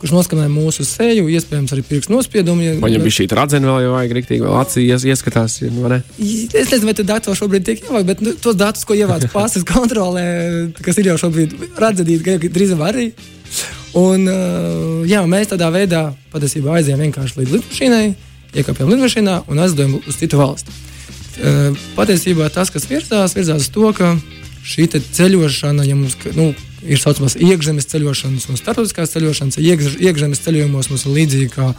kurš 0.00 0.14
noskanē 0.16 0.46
mūsu 0.48 0.84
seju, 0.88 1.26
iespējams, 1.28 1.74
arī 1.74 1.82
pirkstu 1.84 2.14
nospiedumu. 2.14 2.64
Ja, 2.64 2.76
Viņam 2.80 3.02
bija 3.04 3.16
šī 3.18 3.26
radzena 3.36 3.68
vēl, 3.68 3.82
jau 3.84 3.90
vajag 3.92 4.14
rīktīgi, 4.16 4.44
vēl 4.46 4.56
acīs 4.62 5.04
ieskatās. 5.12 5.58
Ne? 5.60 6.00
Es 6.16 6.70
nezinu, 6.72 6.88
vai 6.88 6.94
tie 6.96 7.04
dati 7.08 7.34
šobrīd 7.36 7.66
tiek 7.66 7.82
ievākti, 7.84 8.08
bet 8.08 8.24
nu, 8.24 8.32
tos 8.40 8.56
datus, 8.56 8.86
ko 8.88 8.96
ievāc 8.96 9.28
pases 9.34 9.66
kontrolē, 9.68 10.24
kas 10.80 11.00
ir 11.00 11.12
jau 11.12 11.18
šobrīd 11.26 11.52
redzamīgi, 11.80 12.52
drīzāk 12.54 12.84
arī. 12.88 13.10
Un, 14.00 14.24
jā, 15.10 15.20
mēs 15.28 15.52
tādā 15.52 15.68
veidā 15.74 16.06
patiesībā 16.32 16.78
aizējām 16.78 17.04
vienkārši 17.04 17.40
līdz 17.42 17.56
lidmašīnai, 17.56 18.04
iekāpjam 18.54 18.90
lidmašīnā 18.92 19.42
un 19.50 19.62
aizlidojam 19.62 19.98
uz 20.00 20.18
citu 20.20 20.40
valsti. 20.40 20.74
Uh, 21.40 21.76
patiesībā 21.96 22.50
tas, 22.52 22.72
kas 22.72 22.88
virzās, 22.90 23.36
virzās 23.36 23.68
uz 23.68 23.70
to, 23.74 23.92
ka 23.96 24.14
šī 24.66 24.88
ceļošana, 24.90 25.86
ja 25.88 25.96
mums, 25.96 26.16
nu, 26.36 26.50
ir 26.84 27.00
saucamās 27.00 27.36
iekšzemes 27.40 27.88
ceļošanas 27.90 28.48
un 28.50 28.58
starptautiskās 28.60 29.12
ceļošanas. 29.14 29.58
Iekš, 29.60 29.96
iekšzemes 30.00 30.42
ceļojumos 30.44 30.90
mums 30.92 31.06
ir 31.06 31.16
līdzīgi 31.16 31.50
kā 31.54 31.70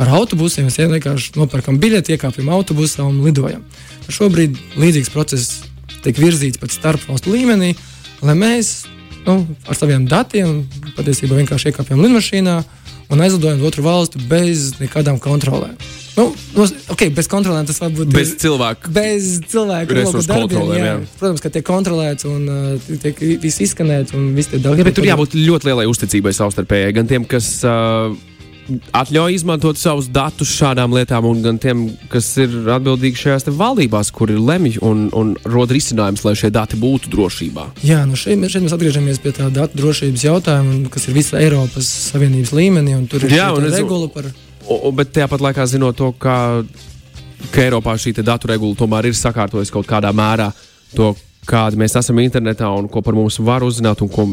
ar 0.00 0.12
autobusiem. 0.20 0.68
Mēs 0.68 0.80
vienkārši 0.80 1.34
nopērkam 1.38 1.80
biļeti, 1.80 2.16
iekāpjam 2.16 2.50
autobusā 2.56 3.04
un 3.06 3.22
lidojam. 3.24 3.64
Šobrīd 4.10 4.56
līdzīgs 4.80 5.12
process 5.14 5.62
tiek 6.04 6.18
virzīts 6.20 6.60
pat 6.60 6.72
starpvalstu 6.74 7.32
līmenī, 7.34 7.74
lai 8.24 8.36
mēs 8.38 8.84
nu, 9.26 9.42
ar 9.68 9.76
saviem 9.76 10.06
datiem 10.08 10.64
patiesībā 10.96 11.38
vienkārši 11.40 11.72
iekāpjam 11.72 12.00
lidmašīnā 12.04 12.60
un 13.10 13.24
aizlidojam 13.24 13.60
uz 13.60 13.72
otru 13.72 13.84
valstu 13.84 14.22
bez 14.30 14.72
nekādām 14.80 15.20
kontrolēm. 15.22 15.76
Nu, 16.56 16.66
okay, 16.90 17.10
bez 17.14 17.28
kontrolēm 17.30 17.68
tas 17.68 17.78
var 17.82 17.92
būt 17.94 18.10
bez 18.14 18.32
cilvēku. 18.42 18.90
Bez 18.94 19.28
cilvēku 19.50 19.98
resursu 20.00 20.32
kontrolēm. 20.32 20.80
Jā. 20.80 20.94
Jā. 20.96 21.12
Protams, 21.20 21.44
ka 21.44 21.52
tiek 21.54 21.66
kontrolēts 21.66 22.26
un 22.30 22.48
uh, 22.50 22.96
tiek 23.04 23.22
viss 23.42 23.62
izskanēts 23.66 24.16
un 24.18 24.32
viss 24.36 24.50
tiek 24.50 24.64
daudz. 24.64 24.82
Ja, 24.82 24.94
tur 24.94 25.06
jābūt 25.06 25.38
ļoti 25.38 25.70
lielai 25.70 25.86
uzticībai 25.90 26.34
savstarpēji. 26.36 26.96
Gan 26.98 27.10
tiem, 27.10 27.28
kas 27.30 27.52
uh, 27.62 28.10
atļauj 28.94 29.34
izmantot 29.34 29.78
savus 29.78 30.08
datus 30.12 30.50
šādām 30.54 30.94
lietām, 30.94 31.26
un 31.28 31.40
gan 31.44 31.58
tiem, 31.62 31.86
kas 32.12 32.28
ir 32.42 32.52
atbildīgi 32.76 33.22
šajās 33.24 33.48
valdībās, 33.58 34.12
kur 34.14 34.32
ir 34.32 34.42
lemj 34.42 34.80
un, 34.86 35.08
un 35.16 35.32
rod 35.50 35.72
risinājums, 35.74 36.24
lai 36.26 36.36
šie 36.38 36.52
dati 36.54 36.78
būtu 36.80 37.12
drošībā. 37.14 37.70
Jā, 37.86 38.02
nu 38.08 38.18
šeit, 38.18 38.42
šeit 38.50 38.66
mēs 38.66 38.76
atgriežamies 38.76 39.22
pie 39.22 39.34
tā 39.36 39.50
datu 39.54 39.80
drošības 39.80 40.26
jautājuma, 40.28 40.92
kas 40.92 41.08
ir 41.08 41.18
visa 41.18 41.40
Eiropas 41.40 41.90
Savienības 42.10 42.54
līmenī, 42.56 42.96
un 42.98 43.10
tur 43.10 43.26
ir 43.26 43.38
Jā, 43.38 43.50
regula 43.70 44.10
par. 44.12 44.30
O, 44.70 44.92
bet 44.94 45.10
tāpat 45.16 45.42
laikā 45.42 45.66
zinot 45.66 45.96
to, 45.98 46.12
ka, 46.14 46.62
ka 47.50 47.62
Eiropā 47.64 47.96
šī 47.98 48.14
datu 48.22 48.52
regula 48.52 48.78
tomēr 48.78 49.10
ir 49.10 49.16
sakārtojusi 49.18 49.74
kaut 49.74 49.88
kādā 49.90 50.12
mērā 50.14 50.50
to, 50.94 51.10
kādi 51.48 51.80
mēs 51.80 51.96
esam 51.98 52.20
internetā 52.22 52.68
un 52.78 52.86
ko 52.90 53.02
par 53.02 53.16
mums 53.16 53.40
var 53.42 53.64
uzzināt 53.66 54.02
un 54.04 54.12
ko 54.12 54.26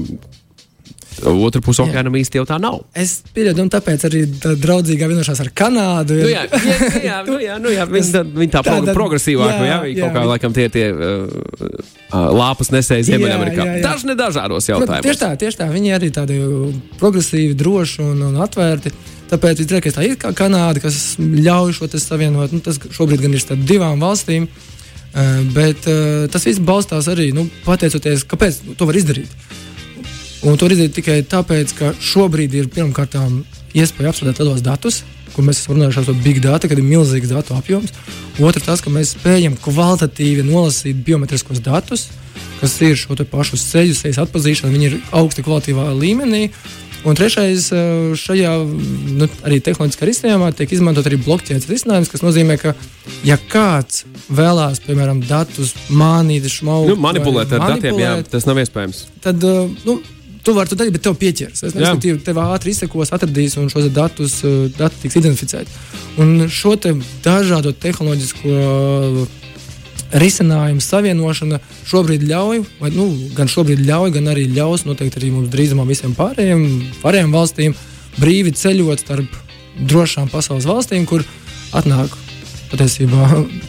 Otra 1.26 1.62
puse 1.66 1.82
okeānam 1.82 2.16
īsti 2.20 2.38
jau 2.40 2.46
tā 2.48 2.60
nav. 2.62 2.80
Es 2.98 3.18
pieļauju, 3.34 3.64
un 3.64 3.72
tāpēc 3.74 4.06
arī 4.10 4.22
tā 4.42 4.54
draudzīgā 4.60 5.08
vienošanās 5.10 5.42
ar 5.42 5.50
Kanādu. 5.58 6.20
Ir... 6.20 6.28
Nu 6.28 6.32
jā, 6.32 6.44
jā, 6.52 6.78
jā, 7.08 7.18
nu 7.26 7.40
jā, 7.42 7.58
nu 7.64 7.74
jā 7.74 7.88
viņi, 7.90 8.12
tā, 8.14 8.22
viņi 8.38 8.54
tā, 8.54 8.62
tā 8.68 8.94
progresīvāk, 8.94 9.54
jā, 9.56 9.66
jā, 9.72 9.80
viņi 9.86 9.98
jā, 9.98 10.06
kaut 10.06 10.16
kā 10.18 10.24
jā. 10.24 10.30
laikam 10.32 10.56
tie 10.56 10.68
tie 10.74 10.86
uh, 10.94 11.26
uh, 11.66 12.30
lāpas 12.38 12.72
nesēji 12.76 13.10
Ziemeļamerikā. 13.10 13.68
Dažni 13.84 14.18
dažādos 14.20 14.70
jautājumos. 14.70 15.08
Tieši 15.08 15.24
tā, 15.24 15.32
tieši 15.42 15.62
tā, 15.64 15.70
viņi 15.74 15.94
arī 15.98 16.12
tādi 16.14 16.40
progresīvi, 17.02 17.58
droši 17.58 18.06
un, 18.06 18.24
un 18.30 18.40
atvērti. 18.46 18.94
Tāpēc 19.28 19.60
visdrīzāk 19.60 19.92
tā 19.92 20.06
ir 20.08 20.16
kā 20.22 20.32
Kanāda, 20.38 20.80
kas 20.84 21.18
ļauj 21.20 21.76
šo 21.76 21.90
savienot. 22.00 22.54
Nu, 22.56 22.62
tas 22.64 22.80
šobrīd 22.80 23.26
gan 23.26 23.36
ir 23.36 23.44
starp 23.44 23.66
divām 23.68 24.00
valstīm, 24.04 24.48
uh, 24.48 25.40
bet 25.56 25.90
uh, 25.90 26.28
tas 26.32 26.48
viss 26.48 26.64
balstās 26.64 27.10
arī 27.12 27.34
nu, 27.36 27.50
pateicoties, 27.66 28.28
kāpēc 28.30 28.62
to 28.78 28.88
var 28.88 29.02
izdarīt. 29.02 29.34
Un 30.48 30.56
to 30.56 30.70
izdarīt 30.72 30.96
tikai 30.96 31.18
tāpēc, 31.28 31.74
ka 31.76 31.92
šobrīd 32.00 32.54
ir 32.56 32.70
pirmkārt 32.72 33.18
iespēja 33.76 34.14
apstrādāt 34.14 34.40
lielos 34.40 34.64
datus, 34.64 35.02
kur 35.34 35.44
mēs 35.44 35.60
esam 35.60 35.76
runājuši 35.76 36.06
par 36.08 36.22
big 36.24 36.40
data, 36.44 36.70
kad 36.72 36.80
ir 36.80 36.88
milzīgs 36.88 37.34
datu 37.34 37.58
apjoms. 37.58 37.92
Otrs, 38.40 38.64
tas, 38.64 38.84
ka 38.84 38.94
mēs 38.94 39.12
spējam 39.18 39.58
kvalitatīvi 39.60 40.46
nolasīt 40.48 41.04
biometriskos 41.04 41.60
datus, 41.66 42.08
kas 42.62 42.80
ir 42.86 42.96
šo 42.96 43.18
pašu 43.28 43.60
ceļu, 43.60 43.98
sejas 43.98 44.22
atpazīšana, 44.24 44.72
viņi 44.72 44.90
ir 44.92 45.00
augsta 45.20 45.44
kvalitātīvā 45.44 45.92
līmenī. 46.00 46.48
Un 47.08 47.16
trešais, 47.16 47.70
eh, 47.72 48.16
šajā 48.18 48.52
nu, 49.20 49.28
arī 49.46 49.60
tehnoloģiskā 49.64 50.08
risinājumā 50.10 50.50
tiek 50.58 50.72
izmantot 50.74 51.06
arī 51.06 51.20
blokķēdes 51.22 51.70
risinājums, 51.70 52.10
kas 52.12 52.24
nozīmē, 52.26 52.58
ka, 52.60 52.74
ja 53.24 53.38
kāds 53.38 54.04
vēlās, 54.34 54.82
piemēram, 54.84 55.22
datus 55.28 55.76
mānīt, 55.94 56.50
šmaukt, 56.52 56.90
nu, 56.90 56.98
manipulēt 57.00 57.54
ar 57.54 57.64
manipulēt, 57.68 57.84
datiem, 57.84 58.02
jā, 58.02 58.14
tas 58.32 58.50
nav 58.50 58.60
iespējams. 58.64 59.06
Tad, 59.24 59.44
eh, 59.44 59.70
nu, 59.86 60.02
Tu 60.48 60.54
vari 60.56 60.72
to 60.72 60.78
darīt, 60.80 60.94
bet 60.96 61.04
tev 61.04 61.18
pieķers. 61.20 61.66
Es 61.68 61.74
nezinu, 61.76 62.22
tev 62.24 62.38
ātri 62.40 62.72
izsekos, 62.72 63.10
atradīs 63.12 63.58
un 63.60 63.68
šos 63.68 63.90
datus 63.92 64.38
eh, 64.48 64.70
dati 64.78 65.02
tiks 65.02 65.18
identificēti. 65.20 65.74
Un 66.24 66.46
šo 66.48 66.78
te 66.80 66.94
dažādo 67.26 67.74
tehnoloģisko 67.76 68.54
risinājumu 70.16 70.84
savienošana 70.84 71.60
šobrīd 71.90 72.24
ļauj, 72.30 72.62
vai, 72.80 72.92
nu, 72.96 73.10
gan 73.36 73.52
šobrīd 73.52 73.84
ļauj, 73.90 74.14
gan 74.16 74.32
arī 74.32 74.48
ļaus 74.56 74.86
noteikti 74.88 75.20
arī 75.20 75.34
mums 75.36 75.52
drīzumā 75.52 75.84
visiem 75.90 76.16
pārējiem, 76.16 76.64
pārējiem 77.02 77.36
valstīm 77.36 77.76
brīvi 78.16 78.56
ceļot 78.56 79.04
starp 79.04 79.36
drošām 79.92 80.32
pasaules 80.32 80.70
valstīm, 80.70 81.04
kur 81.10 81.28
atnāk 81.76 82.16
patiesībā 82.72 83.28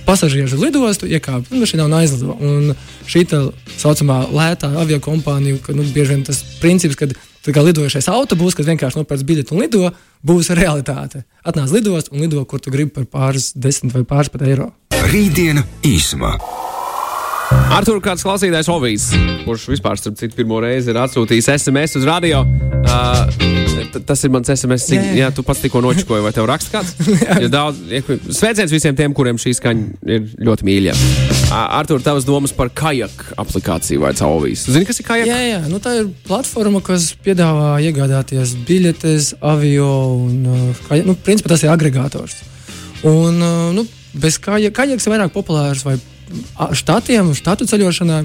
pasažieru 0.08 0.60
lidostu, 0.62 1.08
iekāpj 1.08 1.52
lidmašīnā 1.54 1.86
un 1.88 1.96
aizlido. 1.98 2.36
Un 2.38 2.74
šī 3.08 3.24
tā 3.30 3.42
saucamā 3.78 4.20
lētā 4.34 4.70
avio 4.80 5.00
kompānija, 5.04 5.60
ka 5.64 5.76
nu, 5.76 5.86
bieži 5.94 6.16
vien 6.16 6.24
tas 6.28 6.42
princips, 6.62 6.98
kad 6.98 7.14
kā 7.48 7.62
lidojošais 7.64 8.10
autobus, 8.12 8.56
kas 8.56 8.68
vienkārši 8.68 9.00
nopērts 9.00 9.24
biļeti 9.24 9.54
un 9.54 9.62
lido, 9.64 9.92
būs 10.26 10.50
realitāte. 10.58 11.24
Atnāc 11.46 11.72
lidost 11.72 12.12
un 12.12 12.20
lido, 12.24 12.44
kur 12.44 12.60
tu 12.60 12.72
gribi 12.74 12.92
par 12.98 13.08
pāris 13.08 13.54
desmit 13.56 13.94
vai 13.96 14.04
pāris 14.04 14.32
pat 14.32 14.44
eiro. 14.44 14.72
Rītdiena 15.08 15.64
īsumā. 15.86 16.34
Ar 17.72 17.86
to 17.88 17.94
kāds 18.04 18.24
klausītājs 18.26 18.68
Ovijs, 18.72 19.08
kurš 19.46 19.70
vispār, 19.72 19.96
starp 20.00 20.18
citu, 20.20 20.36
pirmo 20.36 20.60
reizi 20.60 20.92
ir 20.92 21.00
atsūtījis 21.00 21.48
SMS 21.56 21.96
uz 22.02 22.08
radio. 22.08 22.44
Uh, 22.84 23.67
tas 24.08 24.24
ir 24.24 24.32
mans 24.34 24.50
SMS. 24.52 24.86
Cik, 24.88 24.98
jā, 24.98 25.12
jā. 25.12 25.16
jā, 25.22 25.28
tu 25.34 25.44
pats 25.46 25.62
tikko 25.62 25.82
nočikoji, 25.84 26.24
vai 26.24 26.32
tev 26.36 26.48
raksta 26.50 26.78
kāds? 26.78 26.94
ja 27.44 27.50
daudz, 27.52 27.80
sveiciens 28.36 28.72
visiem 28.74 28.96
tiem, 28.98 29.14
kuriem 29.16 29.40
šī 29.40 29.54
skaņa 29.58 30.12
ir 30.16 30.26
ļoti 30.48 30.68
mīļa. 30.68 30.96
Uh, 31.48 31.54
Artur, 31.78 32.02
tavas 32.04 32.26
domas 32.28 32.52
par 32.56 32.72
kajak 32.74 33.32
aplikāciju 33.40 34.04
vai 34.04 34.12
Ovijs? 34.28 34.66
Zini, 34.68 34.86
kas 34.88 35.00
ir 35.00 35.08
kajak? 35.08 35.30
Jā, 35.30 35.38
jā, 35.46 35.62
nu 35.70 35.80
tā 35.82 35.94
ir 36.00 36.10
platforma, 36.26 36.82
kas 36.84 37.10
piedāvā 37.24 37.78
iegādāties 37.86 38.56
biļetes, 38.68 39.32
avio 39.40 39.88
un, 40.18 40.36
uh, 40.44 40.84
kajak, 40.90 41.08
nu, 41.08 41.16
principā 41.24 41.54
tas 41.54 41.64
ir 41.64 41.72
agregators. 41.72 42.40
Un, 43.06 43.38
uh, 43.38 43.70
nu, 43.76 43.86
bez. 44.18 44.40
Kājiegs 44.42 45.06
ir 45.06 45.14
vairāk 45.14 45.34
populārs 45.34 45.84
vai 45.86 45.96
štatiem, 46.76 47.32
štatu 47.36 47.68
ceļošanai. 47.68 48.22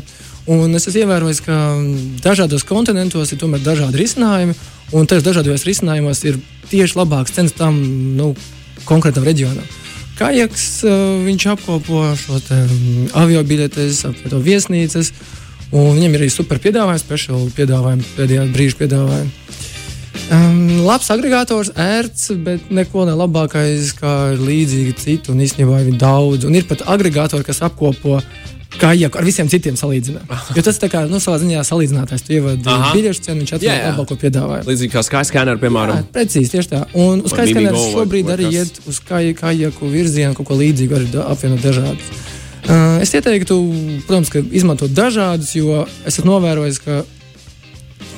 Un 0.51 0.75
es 0.75 0.89
esmu 0.89 1.05
ievērojis, 1.05 1.39
ka 1.45 1.57
dažādos 2.23 2.65
kontinentos 2.67 3.31
ir 3.31 3.39
tomēr 3.39 3.61
dažādi 3.63 4.01
risinājumi, 4.01 4.55
un 4.91 5.07
tajos 5.07 5.23
dažādos 5.23 5.63
risinājumos 5.67 6.23
ir 6.27 6.39
tieši 6.71 6.99
labāks 6.99 7.35
cenas 7.37 7.55
tam 7.55 7.77
nu, 8.17 8.33
konkrētam 8.89 9.23
reģionam. 9.23 9.63
Kājaks 10.19 10.65
viņš 11.25 11.45
apkopo 11.55 12.03
šo 12.19 12.41
avio 13.17 13.45
biļetes, 13.47 14.03
apvieto 14.09 14.41
viesnīcas, 14.43 15.13
un 15.71 15.95
viņam 15.95 16.17
ir 16.17 16.25
arī 16.25 16.29
super 16.33 16.59
piedāvājums, 16.61 17.07
speciāli 17.07 17.55
piedāvājumi, 17.55 18.11
pēdējā 18.17 18.43
brīža 18.53 18.81
piedāvājumi. 18.83 19.31
Um, 20.33 20.85
labs 20.85 21.09
agregators, 21.11 21.71
ērts, 21.79 22.29
bet 22.45 22.69
neko 22.71 23.03
ne 23.07 23.15
labākais, 23.17 23.89
kā 23.97 24.13
ir 24.35 24.43
līdzīgi 24.43 24.93
citu, 24.99 25.33
un 25.33 25.41
īstenībā 25.43 25.81
ir 25.83 25.97
daudz. 25.99 26.47
Un 26.47 26.55
ir 26.55 26.67
pat 26.69 26.85
agregatori, 26.89 27.45
kas 27.47 27.63
apkopo 27.65 28.21
kajaku 28.81 29.19
ar 29.19 29.25
visiem 29.27 29.49
citiem 29.51 29.77
salīdzināt. 29.79 30.29
Jo 30.57 30.63
tas 30.65 30.79
tā 30.81 30.89
kā 30.91 31.03
nu, 31.09 31.19
savā 31.23 31.39
ziņā 31.41 31.63
salīdzinātājs. 31.67 32.25
Tu 32.25 32.37
ievadi 32.39 32.63
biļešu 32.65 33.25
cenu, 33.27 33.43
viņš 33.43 33.55
atrod 33.57 33.87
labāko 33.87 34.17
piedāvājumu. 34.23 34.67
Līdzīgi 34.69 34.93
kā 34.93 35.03
skyscanner, 35.05 35.59
piemēram. 35.61 36.01
Jā, 36.01 36.07
precīzi, 36.15 36.51
tieši 36.55 36.71
tā. 36.73 36.83
Un 36.93 37.21
uz 37.25 37.33
Mimigo 37.33 37.59
arī 37.59 37.65
vai- 37.69 37.87
šobrīd 37.93 38.29
vai 38.29 38.37
arī 38.37 38.51
iet 38.59 38.79
uz 38.89 38.99
kajaku 38.99 39.89
virzienu, 39.93 40.33
kaut 40.37 40.47
ko 40.47 40.59
līdzīgu, 40.59 40.99
arī 40.99 41.23
apvienot 41.23 41.61
dažādus. 41.63 42.13
Uh, 42.63 43.01
es 43.03 43.11
ieteiktu, 43.11 43.57
protams, 44.07 44.29
izmantot 44.55 44.93
dažādus, 44.95 45.51
jo 45.57 45.83
esmu 46.07 46.29
novērojis, 46.29 46.79
ka 46.79 47.01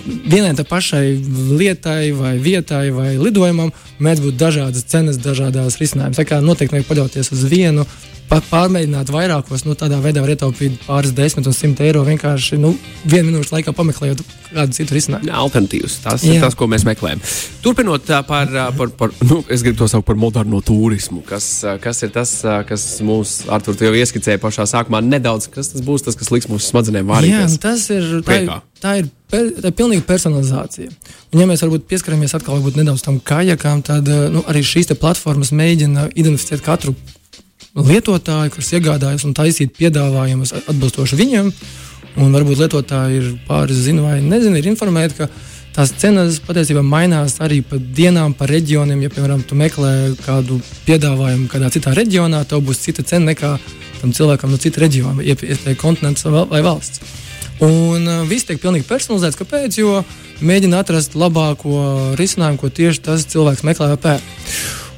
vienai 0.05 0.53
tā 0.53 0.65
pašai 0.67 1.17
lietai, 1.57 2.11
vai 2.13 2.35
vietai, 2.37 2.91
vai 2.93 3.15
lidojumam 3.17 3.71
mēdz 3.99 4.21
būt 4.21 4.37
dažādas 4.37 4.85
cenas, 4.85 5.17
dažādas 5.17 5.79
risinājumus. 5.81 6.19
Tā 6.19 6.27
kā 6.29 6.41
noteikti 6.45 6.75
nevajag 6.75 6.89
paļauties 6.91 7.31
uz 7.33 7.43
vienu. 7.49 7.85
Pārmēģināt 8.25 9.11
vairākos, 9.13 9.63
nu, 9.67 9.75
tādā 9.77 9.99
veidā 10.01 10.23
var 10.23 10.31
ietaupīt 10.33 10.79
pāris 10.87 11.13
desmit 11.15 11.45
un 11.47 11.53
simt 11.55 11.79
eiro 11.85 12.01
vienkārši 12.07 12.57
nu, 12.59 12.71
vienu 13.05 13.29
minūšu 13.29 13.53
laikā 13.53 13.73
pameklējot 13.75 14.23
kādu 14.49 14.75
citu 14.75 14.95
risinājumu. 14.97 15.31
Alternatīvas. 15.45 15.97
Tas 16.03 16.25
ir 16.25 16.37
Jā. 16.37 16.45
tas, 16.45 16.57
ko 16.57 16.67
mēs 16.71 16.85
meklējam. 16.87 17.21
Turpinot 17.63 18.09
par, 18.27 18.51
par, 18.77 18.93
par 18.97 19.13
nu, 19.25 19.41
es 19.51 19.63
gribu 19.65 19.79
to 19.81 19.89
saukt 19.91 20.07
par 20.07 20.17
moderno 20.19 20.61
turismu, 20.65 21.21
kas, 21.27 21.47
kas 21.83 22.01
ir 22.07 22.13
tas, 22.15 22.31
kas 22.69 22.85
mūs, 23.05 23.37
Artur, 23.51 23.77
tu 23.77 23.87
jau 23.87 23.93
ieskicēja 23.97 24.41
pašā 24.41 24.65
sākumā 24.73 25.03
nedaudz, 25.05 25.49
kas 25.53 25.73
tas 25.73 25.83
būs, 25.85 26.07
tas, 26.07 26.17
kas 26.17 26.31
liks 26.33 26.49
mūsu 26.51 26.71
smadzenēm 26.71 27.05
Jā, 27.05 27.11
vārīties. 27.13 27.57
nu, 27.57 27.61
tas 27.65 27.89
ir. 27.93 28.07
Tā 28.25 28.39
ir, 28.41 28.53
tā 28.81 28.95
ir, 29.01 29.11
per, 29.31 29.51
tā 29.59 29.69
ir 29.69 29.77
pilnīga 29.77 30.07
personalizācija. 30.09 30.93
Un, 31.33 31.43
ja 31.43 31.49
mēs 31.49 31.65
varbūt 31.65 31.85
pieskaramies 31.91 32.33
atkal 32.37 32.57
varbūt 32.57 32.79
nedaudz 32.81 33.05
tam 33.05 33.21
kajakām, 33.21 33.85
tad 33.85 34.09
nu, 34.33 34.41
arī 34.49 34.65
šīs 34.65 34.93
platformas 34.97 35.53
mēģina 35.55 36.09
identificēt 36.15 36.65
katru 36.65 36.95
lietotāju, 37.75 38.53
kurš 38.55 38.71
iegādājas 38.77 39.25
un 39.27 39.35
taisīt 39.35 39.75
piedāvājumus 39.75 40.53
atbilstoši 40.61 41.19
viņam. 41.19 41.51
Un 42.23 42.31
varbūt 42.31 42.61
lietotāji 42.61 43.19
ir 43.19 43.27
pāris 43.47 43.83
zina 43.83 44.05
vai 44.05 44.21
nezina, 44.23 44.61
ir 44.61 44.69
informēti, 44.71 45.17
ka 45.17 45.27
tās 45.75 45.91
cenas 45.99 46.37
patiesībā 46.39 46.79
mainās 46.85 47.41
arī 47.43 47.59
pa 47.67 47.75
dienām, 47.75 48.33
pa 48.37 48.47
reģioniem. 48.47 49.01
Ja, 49.03 49.11
piemēram, 49.11 49.43
tu 49.43 49.57
meklē 49.59 50.13
kādu 50.23 50.61
piedāvājumu 50.87 51.49
kādā 51.51 51.71
citā 51.75 51.91
reģionā, 51.97 52.45
tev 52.47 52.63
būs 52.63 52.79
cita 52.85 53.03
cena 53.03 53.33
nekā 53.33 53.57
tam 53.99 54.15
cilvēkam 54.15 54.53
no 54.53 54.61
cita 54.61 54.79
reģiona, 54.83 55.25
iespējams, 55.25 55.81
kontinents 55.81 56.27
vai 56.27 56.63
valsts. 56.63 57.03
Un 57.63 58.03
uh, 58.03 58.23
viss 58.27 58.47
tiek 58.47 58.59
pilnīgi 58.59 58.87
personalizēts. 58.87 59.39
Kāpēc? 59.39 59.77
Jo 59.79 60.01
mēģina 60.43 60.81
atrast 60.83 61.15
labāko 61.15 62.15
risinājumu, 62.19 62.59
ko 62.59 62.71
tieši 62.71 63.05
tas 63.07 63.27
cilvēks 63.31 63.63
meklē 63.67 63.93
vai 63.93 64.01
pērk. 64.07 64.33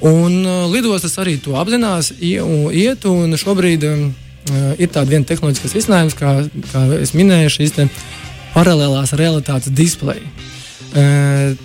Un 0.06 0.44
uh, 0.46 0.68
lidostas 0.70 1.18
arī 1.18 1.38
to 1.42 1.56
apzinās, 1.58 2.12
iet, 2.22 3.06
un 3.10 3.34
šobrīd 3.39 3.88
um, 3.89 4.04
uh, 4.12 4.70
ir 4.77 4.92
tāda 4.94 5.10
viena 5.10 5.25
tehnoloģiskais 5.25 5.74
risinājums, 5.80 6.18
kā, 6.18 6.36
kā 6.72 6.84
es 7.00 7.16
minēju, 7.18 7.56
šīs 7.56 7.80
paralēlās 8.54 9.16
realitātes 9.18 9.74
displeja. 9.74 10.22
Uh, 10.22 10.54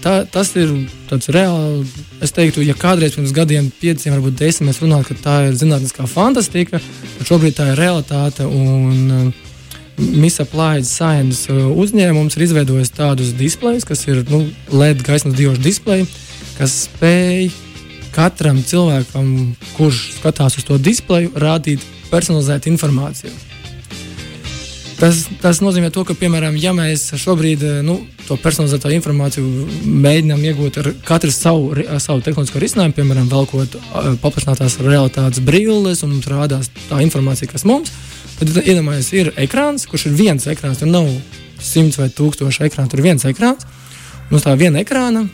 Tā, 0.02 0.12
tas 0.28 0.50
ir 0.58 0.72
tāds 1.08 1.30
reāli. 1.32 1.86
Es 2.22 2.34
teiktu, 2.34 2.62
ja 2.66 2.74
kādreiz 2.78 3.14
pirms 3.16 3.32
gadiem, 3.34 3.70
pieciem, 3.80 4.16
varbūt 4.16 4.36
desmit, 4.40 4.68
mēs 4.68 4.82
runājam, 4.82 5.06
ka 5.08 5.16
tā 5.22 5.36
ir 5.48 5.56
zinātniskā 5.58 6.06
fantastika, 6.10 6.80
tad 7.16 7.30
šobrīd 7.30 7.56
tā 7.56 7.70
ir 7.72 7.80
realitāte. 7.80 8.46
Un, 8.46 9.30
uh, 9.30 9.48
Misapplied 10.02 10.86
Science 10.88 11.52
uh, 11.52 11.68
uzņēmums 11.78 12.36
ir 12.36 12.46
izveidojis 12.48 12.94
tādus 12.96 13.34
displejus, 13.38 13.86
kas 13.88 14.04
ir 14.08 14.24
nu, 14.32 14.44
LED 14.72 15.04
gaismas 15.06 15.36
diošu 15.38 15.62
displeji, 15.62 16.08
kas 16.58 16.86
spēj 16.88 17.50
katram 18.14 18.60
cilvēkam, 18.66 19.54
kurš 19.76 20.04
skatās 20.18 20.58
uz 20.60 20.68
to 20.68 20.78
displeju, 20.78 21.32
rādīt 21.40 21.84
personalizētu 22.10 22.70
informāciju. 22.72 23.32
Tas, 25.02 25.24
tas 25.42 25.58
nozīmē, 25.58 25.88
to, 25.90 26.04
ka, 26.06 26.14
piemēram, 26.14 26.54
ja 26.62 26.70
mēs 26.76 27.08
šobrīd 27.18 27.62
eh, 27.66 27.78
nu, 27.82 27.96
to 28.28 28.36
personalizēto 28.38 28.92
informāciju 28.94 29.66
mēģinām 29.82 30.44
iegūt 30.52 30.78
ar 30.78 30.90
katru 31.08 31.32
savu, 31.34 31.72
savu 31.98 32.22
tehnoloģisko 32.22 32.62
risinājumu, 32.62 32.94
piemēram, 33.00 33.26
velkot 33.32 33.74
eh, 33.74 34.12
paplašinātās 34.22 34.78
realitātes 34.84 35.42
brilles, 35.42 36.04
un 36.06 36.20
rādās 36.22 36.70
tā 36.86 37.02
informācija, 37.02 37.50
kas 37.50 37.66
mums 37.66 37.90
ir, 37.90 38.52
tad 38.52 38.62
iedomājieties, 38.62 39.12
ir 39.18 39.32
ekrāns, 39.42 39.88
kurš 39.90 40.06
ir 40.10 40.18
viens 40.18 40.46
ekrāns, 40.50 40.78
tur 40.78 40.90
nav 40.90 41.10
simts 41.62 41.98
vai 41.98 42.08
tūkstoši 42.10 42.68
ekrānu, 42.68 42.90
tur 42.90 43.02
ir 43.02 43.10
viens 43.10 43.26
ekrāns. 43.26 43.66
Un 44.30 44.38
uz 44.38 44.46
tā 44.46 44.54
viena 44.58 44.80
ekrāna 44.82 45.26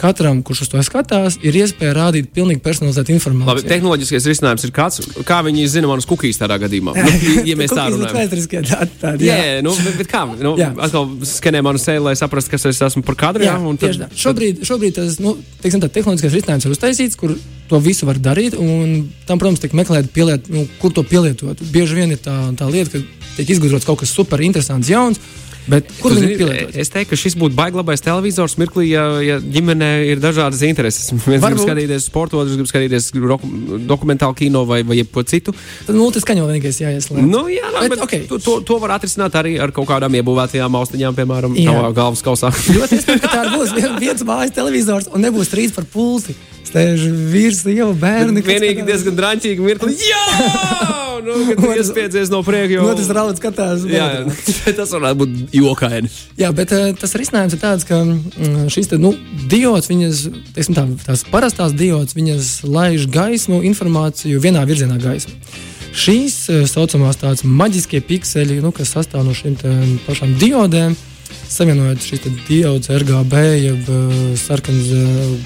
katram, 0.00 0.42
kurš 0.46 0.64
uz 0.64 0.70
to 0.72 0.82
skatās, 0.86 1.36
ir 1.44 1.56
iespēja 1.60 1.92
rādīt 1.96 2.30
pilnīgi 2.34 2.60
personalizētu 2.64 3.12
Labi, 3.12 3.16
informāciju. 3.18 3.68
tehnoloģiskais 3.70 4.26
risinājums 4.30 4.64
ir 4.66 4.72
kāds, 4.74 5.00
kā 5.28 5.38
viņi 5.46 5.66
zina 5.70 5.90
manus 5.90 6.08
kukīs 6.10 6.40
tādā 6.40 6.58
gadījumā. 6.62 6.94
Nu, 6.98 7.14
ja 7.50 7.56
mēs 7.60 7.70
tā 7.72 7.84
Cookies 7.84 7.94
ir 7.94 8.00
runājam. 8.00 8.18
vēsturiskie 8.20 8.62
dati 8.68 8.98
tādi, 9.00 9.28
Jā, 9.30 9.36
jā. 9.38 9.62
nu, 9.66 9.74
bet, 9.98 10.08
kā? 10.10 10.24
Nu, 10.40 10.54
Jā. 10.60 10.70
atkal 10.88 11.08
skenē 11.30 11.62
manu 11.64 11.78
seju, 11.82 12.04
lai 12.08 12.14
saprastu, 12.18 12.54
kas 12.56 12.66
es 12.72 12.82
esmu 12.88 13.04
par 13.06 13.18
kadru. 13.26 13.46
Jā, 13.46 13.54
Jā, 13.54 13.62
un 13.70 13.78
tieši 13.80 14.02
tā. 14.04 14.10
Šobrīd, 14.24 14.64
šobrīd 14.66 14.98
tas 14.98 15.18
nu, 15.22 15.36
teiksim, 15.62 15.82
tā, 15.84 15.90
tehnoloģiskais 15.94 16.34
risinājums 16.40 16.66
ir 16.68 16.74
uztaisīts, 16.74 17.18
kur 17.20 17.36
to 17.70 17.80
visu 17.80 18.06
var 18.10 18.18
darīt. 18.20 18.58
un 18.60 19.06
Tam, 19.24 19.38
protams, 19.40 19.62
tiek 19.62 19.72
meklēta, 19.72 20.10
pieliet, 20.12 20.50
nu, 20.52 20.66
kur 20.82 20.92
to 20.92 21.00
pielietot. 21.06 21.62
Bieži 21.72 21.96
vien 21.96 22.10
ir 22.12 22.18
tā, 22.20 22.34
tā 22.58 22.66
lieta, 22.68 22.98
ka 22.98 23.38
tiek 23.38 23.54
izgudrots 23.54 23.86
kaut 23.88 24.02
kas 24.02 24.12
super 24.12 24.42
interesants, 24.44 24.90
jauns. 24.92 25.16
Bet 25.64 25.88
kur 25.96 26.12
zini, 26.12 26.34
pielietot? 26.36 26.74
es 26.76 26.90
teiktu, 26.92 27.14
ka 27.14 27.16
šis 27.16 27.34
būtu 27.40 27.56
baiglabais 27.56 28.02
televizors 28.04 28.58
mirklī, 28.60 28.90
ja, 28.90 29.04
ja 29.24 29.38
ģimenē 29.40 29.88
ir 30.10 30.18
dažādas 30.20 30.60
intereses. 30.66 31.06
Viens 31.12 31.24
grib 31.24 31.40
Varbūt. 31.46 31.62
skatīties 31.64 32.08
sporta, 32.10 32.36
otrs 32.42 32.58
grib 32.58 32.68
skatīties 32.68 33.06
doku, 33.16 33.48
dokumentālu 33.88 34.36
kino 34.36 34.66
vai, 34.68 34.82
vai 34.84 34.98
jebko 35.00 35.24
citu. 35.24 35.54
Tad 35.86 35.96
multiskaņo 35.96 36.44
vienīgais 36.50 36.82
jāieslēdz. 36.84 37.24
Nu, 37.24 37.46
jā, 37.48 37.64
labi, 37.72 37.88
Bet, 37.88 37.94
bet, 37.96 38.04
okei. 38.04 38.20
to, 38.28 38.38
to, 38.44 38.58
to 38.68 38.76
var 38.82 38.98
atrisināt 38.98 39.38
arī 39.40 39.54
ar 39.64 39.72
kaut 39.72 39.88
kādām 39.88 40.12
iebūvētajām 40.20 40.76
austiņām, 40.82 41.16
piemēram, 41.16 41.56
tavā 41.56 41.92
galvas 41.96 42.24
kausā. 42.26 42.52
Ļoti 42.76 43.00
iespējams, 43.00 43.24
ka 43.24 43.32
tā 43.32 43.46
būs 43.54 43.72
vien- 43.78 43.96
viens 44.04 44.26
mājas 44.28 44.52
televizors 44.56 45.08
un 45.14 45.24
nebūs 45.24 45.48
trīs 45.54 45.72
par 45.76 45.88
pulsi. 45.88 46.36
Stēž 46.68 47.08
vīrs, 47.32 47.62
sieva, 47.64 47.92
bērni. 47.96 48.42
Vienīgi 48.44 48.84
diezgan 48.88 49.16
drāmīgi 49.16 49.62
mirkli. 49.64 49.96
Jā! 50.00 51.00
Nu, 51.24 51.46
kad 51.48 51.60
tu 51.62 51.70
iespiedzies 51.72 52.30
no 52.32 52.42
priekša. 52.44 52.82
Nu, 52.84 52.94
tas 52.98 53.10
rauds 53.16 53.40
skatās. 53.40 53.84
Jā, 53.88 54.08
jā, 54.20 54.74
tas 54.78 54.92
varētu 54.94 55.20
būt 55.22 55.54
jokaini. 55.56 56.10
Jā, 56.40 56.50
bet 56.56 56.74
uh, 56.76 56.90
tas 56.98 57.16
risinājums 57.18 57.56
ir 57.56 57.62
tāds, 57.62 57.86
ka 57.88 58.00
mm, 58.04 58.66
šīs 58.72 58.92
te, 58.92 59.00
nu, 59.00 59.14
diodes, 59.50 59.88
viņas, 59.92 60.24
teiksim, 60.56 60.76
tā, 60.76 60.86
tās 61.06 61.24
parastās 61.30 61.74
diodes, 61.76 62.16
viņas 62.18 62.52
laiž 62.68 63.08
gaismu, 63.12 63.62
informāciju 63.70 64.42
vienā 64.44 64.66
virzienā 64.68 65.00
gaismu. 65.02 65.34
Šīs 65.94 66.36
tā 66.48 66.60
saucamās 66.66 67.20
tādas 67.20 67.44
maģiskie 67.46 68.00
pikseļi, 68.04 68.58
nu, 68.64 68.74
kas 68.74 68.96
sastāv 68.96 69.22
no 69.26 69.34
šīm 69.36 69.54
te 69.60 69.74
pašām 70.08 70.34
diodēm, 70.40 70.96
savienojot 71.54 72.02
šīs 72.02 72.24
te 72.24 72.32
diodes 72.48 72.90
RGB, 72.90 73.42
jeb 73.62 73.92
uh, 73.92 74.16
sarkanas, 74.40 74.90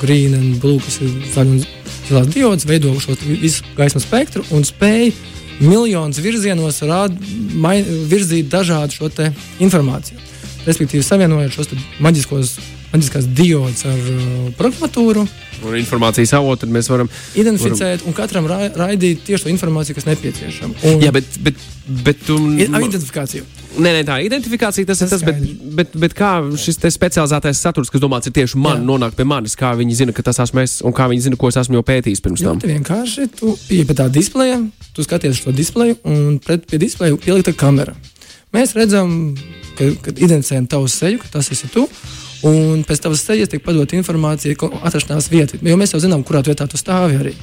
green 0.01 0.39
un 0.39 0.55
blue, 0.63 0.81
kas 0.83 1.03
ir 1.05 1.13
zaļas 1.35 1.53
un 1.53 1.99
zilās 2.09 2.31
diodes, 2.33 2.69
veido 2.69 2.95
šo 3.03 3.17
visu 3.29 3.67
gaismas 3.77 4.07
spektru 4.09 4.47
un 4.57 4.65
spēj 4.65 5.13
miljonus 5.61 6.21
virzienos 6.23 6.81
rād, 6.87 7.15
mai, 7.55 7.81
virzīt 7.83 8.51
dažādu 8.53 8.95
šo 8.95 9.11
informāciju. 9.65 10.19
Respektīvi 10.67 11.05
savienojot 11.07 11.55
šos 11.55 11.71
maģiskos, 12.05 12.57
maģiskās 12.93 13.29
diodes 13.37 13.85
ar 13.89 13.99
uh, 13.99 14.51
programmatūru, 14.59 15.25
Un 15.67 15.75
informācijas 15.79 16.33
avotu 16.39 16.67
tad 16.67 16.71
mēs 16.75 16.87
varam. 16.91 17.09
identificēt 17.35 18.05
un 18.07 18.15
katram 18.15 18.47
ra 18.47 18.61
raidīt 18.79 19.25
tieši 19.27 19.47
to 19.47 19.51
informāciju, 19.51 19.97
kas 19.99 20.07
nepieciešama. 20.07 20.75
Un 20.91 21.03
Jā, 21.03 21.11
bet, 21.15 21.25
bet, 21.43 21.55
bet 22.05 22.21
tu. 22.27 22.37
ar 22.69 22.85
identifikāciju. 22.85 23.47
Nē, 23.79 23.91
nē, 23.99 24.03
tā 24.07 24.17
identifikācija 24.25 24.87
tas 24.89 25.01
ir 25.03 25.09
Tas 25.09 25.21
tas, 25.21 25.25
bet, 25.27 25.43
bet, 25.77 25.93
bet 25.95 26.15
kā 26.17 26.31
šis 26.59 26.79
specializētais 26.95 27.61
saturs, 27.63 27.91
kas 27.91 28.01
domāts 28.03 28.31
tieši 28.31 28.59
man, 28.59 28.81
Jā. 28.81 28.87
nonāk 28.89 29.15
pie 29.19 29.27
manis, 29.29 29.55
kā 29.59 29.75
viņi 29.79 29.95
zina, 30.03 30.13
ka 30.17 30.23
tas 30.27 30.39
esmu 30.43 30.63
es, 30.65 30.79
un 30.83 30.95
kā 30.97 31.07
viņi 31.11 31.27
zina, 31.29 31.37
ko 31.37 31.51
es 31.53 31.59
esmu 31.61 31.79
jau 31.79 31.85
pētījis 31.87 32.23
pirms 32.25 32.43
tam. 32.43 32.59
Ļoti 32.59 32.73
vienkārši. 32.73 33.29
Tu 33.39 33.55
pieeji 33.69 33.87
pie 33.91 33.99
tā 33.99 34.09
displeja, 34.11 34.61
tu 34.97 35.05
skaties 35.07 35.39
uz 35.39 35.45
to 35.45 35.53
displeju, 35.55 35.99
un 36.09 36.39
pret 36.43 36.67
pie 36.71 36.81
displeja 36.83 37.19
ielikta 37.29 37.55
kamera. 37.55 37.95
Mēs 38.55 38.73
redzam, 38.75 39.35
ka, 39.77 39.91
kad 40.07 40.17
identificējam 40.19 40.67
tavu 40.71 40.89
seju, 40.89 41.21
ka 41.23 41.29
tas 41.39 41.51
esi 41.53 41.69
tu. 41.71 41.85
Un 42.47 42.85
pēc 42.87 43.03
tavas 43.03 43.25
sejas 43.27 43.51
tiek 43.51 43.63
padota 43.65 43.97
informācija, 43.99 44.55
atrašanās 44.87 45.31
vieta. 45.33 45.59
Jo 45.59 45.79
mēs 45.81 45.95
jau 45.95 46.03
zinām, 46.03 46.23
kurā 46.27 46.45
vietā 46.47 46.69
tu 46.71 46.79
stāvi 46.79 47.19
arī. 47.19 47.35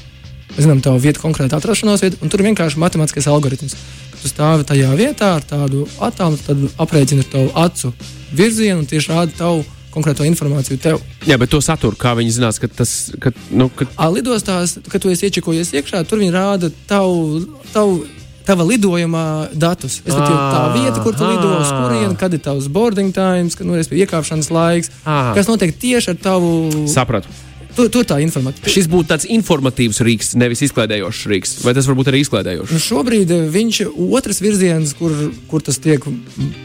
Mēs 0.56 0.64
zinām 0.64 0.80
tavu 0.84 1.02
vietu, 1.04 1.20
konkrēti 1.20 1.58
atrašanās 1.58 2.04
vietu, 2.06 2.22
un 2.24 2.32
tur 2.32 2.40
ir 2.40 2.50
vienkārši 2.52 2.80
matemātiskais 2.80 3.28
algoritms. 3.28 3.76
Tu 4.22 4.32
stāvi 4.32 4.64
tajā 4.68 4.94
vietā 4.96 5.34
ar 5.36 5.44
tādu 5.46 5.84
attēlu, 6.00 6.40
tad 6.46 6.62
aprēķina 6.86 7.26
tavu 7.32 7.52
acu 7.60 7.92
virzienu 8.36 8.84
un 8.84 8.88
tieši 8.90 9.12
rāda 9.12 9.36
tavu 9.36 9.66
konkrēto 9.96 10.26
informāciju 10.28 10.80
tev. 10.82 11.00
Jā, 11.28 11.38
bet 11.40 11.52
to 11.52 11.62
saturu, 11.64 11.98
kā 12.00 12.14
viņi 12.18 12.38
zinās, 12.38 12.60
ka 12.62 12.70
tas, 12.72 12.94
ka, 13.22 13.32
nu, 13.52 13.70
ka 13.72 13.88
lidostās, 14.12 14.78
kad 14.92 15.04
tu 15.04 15.12
esi 15.12 15.30
iečekojies 15.30 15.72
iekšā, 15.76 16.04
tur 16.08 16.24
viņi 16.24 16.36
rāda 16.36 16.72
tavu, 16.90 17.44
tavu, 17.74 18.04
tava 18.46 18.64
lidojuma 18.68 19.50
datus. 19.54 20.00
Es 20.06 20.14
domāju, 20.14 20.36
tā 20.36 20.62
Ah, 20.66 20.74
vieta, 20.76 21.02
kur 21.04 21.16
tu 21.18 21.26
lido, 21.26 21.50
uz 21.60 21.72
ah. 21.72 21.82
kurieni, 21.82 22.16
kad 22.20 22.34
ir 22.34 22.40
tavs 22.46 22.68
boarding 22.72 23.14
times, 23.16 23.56
kad 23.58 23.68
nu, 23.68 23.76
ir 23.76 23.86
iekāpšanas 24.06 24.52
laiks, 24.54 24.92
Ah. 25.06 25.34
kas 25.36 25.50
notiek 25.52 25.74
tieši 25.76 26.14
ar 26.16 26.22
tavu 26.22 26.88
sapratu. 26.88 27.28
Tur, 27.76 27.90
tur 27.92 28.06
tā 28.08 28.22
informācija. 28.24 28.64
Šis 28.72 28.88
būtu 28.88 29.10
tāds 29.10 29.26
informatīvs 29.28 30.00
rīks, 30.00 30.30
nevis 30.40 30.62
izklaidējošs 30.64 31.26
rīks. 31.28 31.58
Vai 31.66 31.74
tas 31.76 31.90
varbūt 31.90 32.08
arī 32.08 32.22
izklaidējošs? 32.24 32.72
Nu, 32.72 32.80
šobrīd 32.80 33.34
eh, 33.36 33.50
viņš 33.52 33.82
otrs 34.16 34.40
virziens, 34.40 34.94
kur, 34.96 35.12
kur 35.52 35.60
tas 35.66 35.82
tiek 35.84 36.00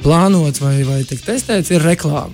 plānots 0.05 0.63
vai, 0.63 0.77
vai 0.87 1.03
tiek 1.03 1.19
testēts, 1.27 1.73
ir 1.75 1.83
reklāma. 1.83 2.31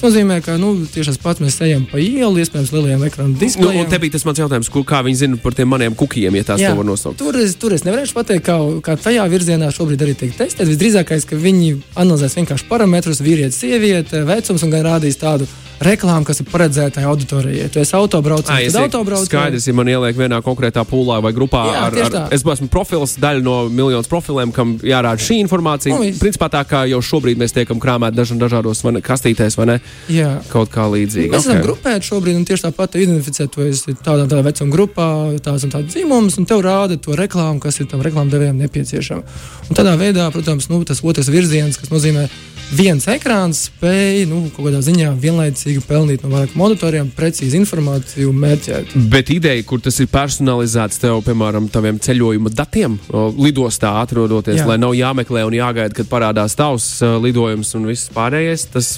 Tas 0.00 0.14
nozīmē, 0.14 0.38
ka 0.40 0.54
nu, 0.56 0.70
tieši 0.88 1.12
tas 1.12 1.18
pats 1.20 1.42
mēs 1.44 1.58
ejam 1.60 1.82
pa 1.84 1.98
ielu, 2.00 2.40
iespējams, 2.40 2.70
lielajiem 2.72 3.02
ekrāna 3.04 3.34
Nu, 3.34 3.36
displejiem. 3.36 3.82
un 3.84 3.90
te 3.92 3.98
bija 4.00 4.14
tas 4.14 4.24
mans 4.24 4.40
jautājums, 4.40 4.70
kur, 4.72 4.86
kā 4.88 5.02
viņi 5.04 5.18
zina 5.20 5.40
par 5.42 5.52
tiem 5.52 5.68
maniem 5.68 5.92
kukiem, 5.92 6.38
ja 6.40 6.46
tās 6.48 6.62
Jā, 6.62 6.72
to 6.72 6.80
var 6.80 6.88
nosaukt. 6.88 7.20
Tur 7.20 7.36
es, 7.36 7.52
tur 7.60 7.76
es 7.76 7.84
nevarēšu 7.84 8.16
pateikt, 8.16 8.46
kā, 8.48 8.56
kā 8.80 8.96
tajā 8.96 9.28
virzienā 9.28 9.68
šobrīd 9.76 10.00
arī 10.06 10.16
tiek 10.16 10.32
testēts. 10.38 10.72
Visdrīzākais, 10.72 11.28
ka 11.28 11.36
viņi 11.36 11.74
analizēs 12.00 12.38
vienkārši 12.40 12.70
parametrus, 12.72 13.20
vīrietis, 13.20 13.60
sieviete, 13.60 14.24
vecums 14.24 14.64
un 14.64 14.72
gan 14.72 14.88
rādīs 14.88 15.20
tādu 15.20 15.44
reklāmu, 15.80 16.26
kas 16.28 16.42
ir 16.42 16.48
paredzēta 16.50 17.02
auditorijai. 17.08 17.68
Tu 17.72 17.80
esi 17.80 17.94
autobraucējs, 17.96 18.74
tad 18.74 18.88
autobraucējs. 18.88 19.30
Skaidrs, 19.30 19.68
ja 19.70 19.74
man 19.76 19.88
ieliek 19.88 20.16
vienā 20.18 20.40
konkrētā 20.44 20.84
pūlā 20.88 21.20
vai 21.24 21.32
grupā. 21.36 21.62
Jā, 21.70 21.84
ar, 21.86 21.96
ar, 22.04 22.12
tā. 22.12 22.24
es 22.36 22.44
esmu 22.44 22.68
profils, 22.72 23.16
daļa 23.20 23.44
no 23.44 23.56
miljonus 23.72 24.10
profiliem, 24.10 24.52
kam 24.52 24.76
jārāda 24.84 25.24
šī 25.24 25.40
informācija. 25.44 25.96
Nu, 25.96 26.04
viss. 26.04 26.20
Principā 26.20 26.50
tā 26.52 26.62
kā 26.68 26.84
jau 26.90 27.00
šobrīd 27.04 27.40
mēs 27.40 27.56
tiekam 27.56 27.80
krāmēti 27.80 28.18
daž, 28.18 28.34
dažādos 28.40 28.84
kastītēs, 29.06 29.56
vai 29.60 29.68
ne? 29.72 29.78
Jā. 30.10 30.30
Kaut 30.50 30.72
kā 30.74 30.86
līdzīga. 30.90 31.34
Mēs 31.34 31.46
esam 31.46 31.62
grupēti 31.64 32.08
šobrīd, 32.08 32.38
un 32.40 32.46
tieši 32.48 32.66
tāpat 32.66 32.96
identificēt, 32.98 33.52
to 33.54 33.66
tādā, 34.02 34.26
tādā 34.26 34.42
vecuma 34.46 34.74
grupā, 34.74 35.08
tāds 35.44 35.66
un 35.66 35.74
tāds 35.74 35.94
dzimums, 35.94 36.38
un 36.40 36.48
tev 36.50 36.64
rāda 36.66 36.98
to 36.98 37.14
reklāmu, 37.18 37.62
kas 37.62 37.78
ir 37.80 37.90
tam 37.90 38.02
reklāmdevējam 38.06 38.58
nepieciešama. 38.64 39.36
Un 39.68 39.78
tādā 39.78 39.94
veidā, 40.00 40.26
protams, 40.34 40.70
nu, 40.72 40.82
tas 40.88 41.04
otrs 41.06 41.30
virziens, 41.30 41.78
kas 41.78 41.92
nozīmē, 41.94 42.26
viens 42.74 43.06
ekrāns 43.10 43.64
spēj 43.66 44.24
nu, 44.30 44.44
kaut 44.54 44.68
kādā 44.68 44.80
ziņā 44.84 45.12
vienlaicīgi 45.20 45.82
pelnīt 45.86 46.22
no 46.22 46.30
vairākiem 46.32 46.60
monitoriem 46.60 47.10
precīzi 47.16 47.58
informāciju 47.58 48.32
mērķēt. 48.34 48.94
Bet 49.10 49.32
ideja, 49.34 49.64
kur 49.66 49.82
tas 49.82 49.98
ir 50.02 50.10
personalizēts 50.12 51.02
tev, 51.02 51.20
piemēram, 51.26 51.66
taviem 51.72 51.98
ceļojuma 52.02 52.52
datiem, 52.54 52.96
lidostā 53.40 53.96
atrodoties, 54.04 54.60
Jā. 54.60 54.68
Lai 54.70 54.78
nav 54.80 54.94
jāmeklē 54.94 55.44
un 55.48 55.56
jāgaida, 55.56 55.94
kad 55.96 56.10
parādās 56.10 56.54
tavs 56.58 56.88
lidojums 57.22 57.74
un 57.78 57.88
viss 57.90 58.10
pārējais, 58.14 58.68
tas, 58.74 58.92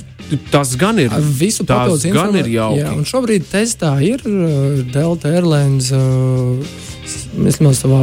tas 0.53 0.75
gan 0.83 0.99
ir. 1.03 1.15
Visu 1.39 1.67
papildus 1.69 2.07
gan 2.15 2.35
ir 2.39 2.51
jauki. 2.53 2.83
Jā, 2.83 2.95
un 2.97 3.07
šobrīd 3.09 3.47
testā 3.51 3.95
ir 4.05 4.25
uh, 4.29 4.83
Delta 4.95 5.33
Airlines. 5.33 5.93
Uh, 5.95 6.89
Es 7.03 7.57
domāju, 7.59 7.75
savā, 7.75 7.99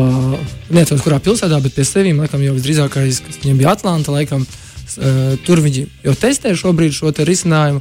neatceros, 0.76 1.02
kurā 1.02 1.18
pilsētā, 1.24 1.56
bet 1.64 1.72
pie 1.74 1.86
sevis 1.88 2.18
laikam 2.20 2.42
jau 2.44 2.52
visdrīzākais, 2.58 3.22
kas 3.24 3.38
viņiem 3.40 3.62
bija 3.62 3.72
Atlanta, 3.72 4.12
laikam, 4.12 4.44
uh, 4.44 5.38
tur 5.48 5.62
viņi 5.64 5.86
jau 6.04 6.14
testē 6.20 6.52
šobrīd 6.60 6.98
šo 6.98 7.14
risinājumu. 7.16 7.80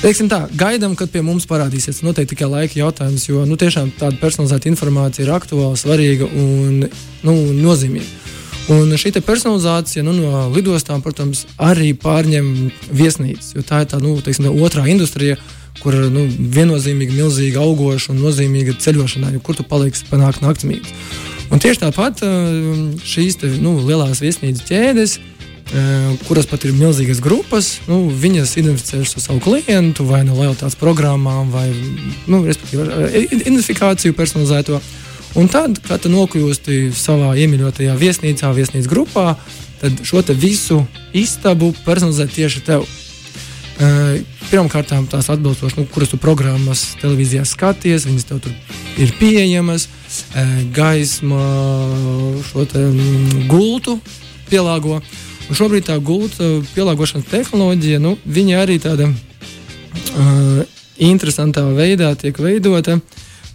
Teiksim 0.00 0.30
tā, 0.32 0.44
gaidām, 0.56 0.94
kad 0.96 1.10
pie 1.12 1.20
mums 1.20 1.44
parādīsies. 1.50 1.98
Noteikti 2.06 2.32
tikai 2.32 2.48
laika 2.48 2.78
jautājums, 2.78 3.26
jo 3.28 3.42
nu, 3.44 3.58
tiešām 3.60 3.90
tāda 3.98 4.16
personalizēta 4.22 4.70
informācija 4.70 5.26
ir 5.26 5.32
aktuāla, 5.34 5.76
svarīga 5.76 6.30
un 6.30 6.86
nu, 7.26 7.34
nozīmīga. 7.58 8.08
Un 8.70 8.92
šī 8.94 9.10
personalizācija 9.18 10.04
nu, 10.06 10.12
no 10.14 10.44
lidostām, 10.54 11.00
protams, 11.02 11.42
arī 11.58 11.90
pārņem 11.98 12.70
viesnīcas, 12.94 13.54
jo 13.56 13.64
tā 13.66 13.82
ir 13.82 13.90
tā, 13.90 13.98
nu, 14.02 14.14
teiksim, 14.22 14.46
tā 14.46 14.52
otrā 14.54 14.84
industrija, 14.92 15.38
kur 15.80 15.96
nu, 16.12 16.26
viennozīmīgi 16.28 17.16
milzīga 17.16 17.64
augoša 17.64 18.12
un 18.14 18.22
nozīmīga 18.22 18.76
ceļošanā, 18.78 19.32
jo 19.34 19.42
kur 19.42 19.58
tu 19.58 19.66
paliksi 19.66 20.06
panākt 20.10 20.44
naktsmītnes. 20.44 20.94
Un 21.50 21.58
tieši 21.58 21.82
tāpat 21.82 22.22
eh, 22.22 22.30
šīs 23.02 23.40
te, 23.42 23.50
nu, 23.58 23.74
lielās 23.82 24.22
viesnīcas 24.22 24.66
ķēdes, 24.68 25.16
eh, 25.18 26.24
kuras 26.28 26.46
pat 26.46 26.68
ir 26.68 26.76
milzīgas 26.78 27.22
grupas, 27.24 27.72
nu, 27.90 28.04
viņas 28.22 28.54
identificējušas 28.60 29.18
ar 29.18 29.26
savu 29.26 29.42
klientu 29.48 30.06
vai 30.06 30.22
no 30.28 30.38
lojalitātes 30.38 30.78
programmām, 30.78 31.50
vai 31.50 31.66
nu, 32.30 32.44
identifikāciju 32.46 34.14
personalizēto. 34.14 34.78
Un 35.38 35.46
tad, 35.46 35.76
kad 35.86 36.02
tu 36.02 36.10
nokļūsti 36.10 36.88
savā 36.96 37.36
iemīļotajā 37.38 37.94
viesnīcā, 37.98 38.50
viesnīcas 38.54 38.90
grupā, 38.90 39.36
tad 39.78 40.02
šo 40.02 40.22
visu 40.34 40.82
istabu 41.14 41.70
personalizē 41.84 42.26
tieši 42.26 42.64
tev. 42.66 42.86
Pirmkārt, 44.50 44.90
tās 45.08 45.30
atbilstoši, 45.30 45.78
nu, 45.78 45.86
kuras 45.88 46.10
tu 46.10 46.18
programmas 46.20 46.82
televīzijā 47.00 47.46
skaties, 47.46 48.08
viņas 48.08 48.26
tev 48.28 48.42
tur 48.44 48.52
ir 49.00 49.14
pieejamas, 49.20 49.86
gaisma, 50.74 51.44
šo 52.50 52.66
te 52.68 52.82
mm, 52.90 53.46
gultu 53.48 54.00
pielāgo. 54.50 54.98
Un 55.50 55.58
šobrīd 55.58 55.86
tā 55.88 55.96
gulta 56.02 56.58
pielāgošanas 56.74 57.30
tehnoloģija, 57.30 58.02
nu, 58.02 58.16
viņa 58.26 58.58
arī 58.60 58.76
tāda 58.82 59.08
uh, 59.08 60.60
interesantā 60.98 61.64
veidā 61.74 62.12
tiek 62.18 62.36
veidota, 62.38 62.98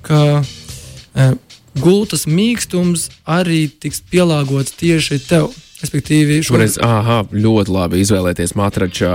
ka 0.04 0.22
uh, 0.42 1.36
gultas 1.82 2.26
mīkstums 2.30 3.10
arī 3.28 3.66
tiks 3.70 4.02
pielāgots 4.12 4.76
tieši 4.80 5.22
tev. 5.28 5.54
Respektīvi, 5.76 6.38
Šoreiz, 6.42 6.78
ah, 6.82 7.26
ļoti 7.36 7.70
labi 7.70 8.00
izvēlēties 8.00 8.54
matrača 8.58 9.10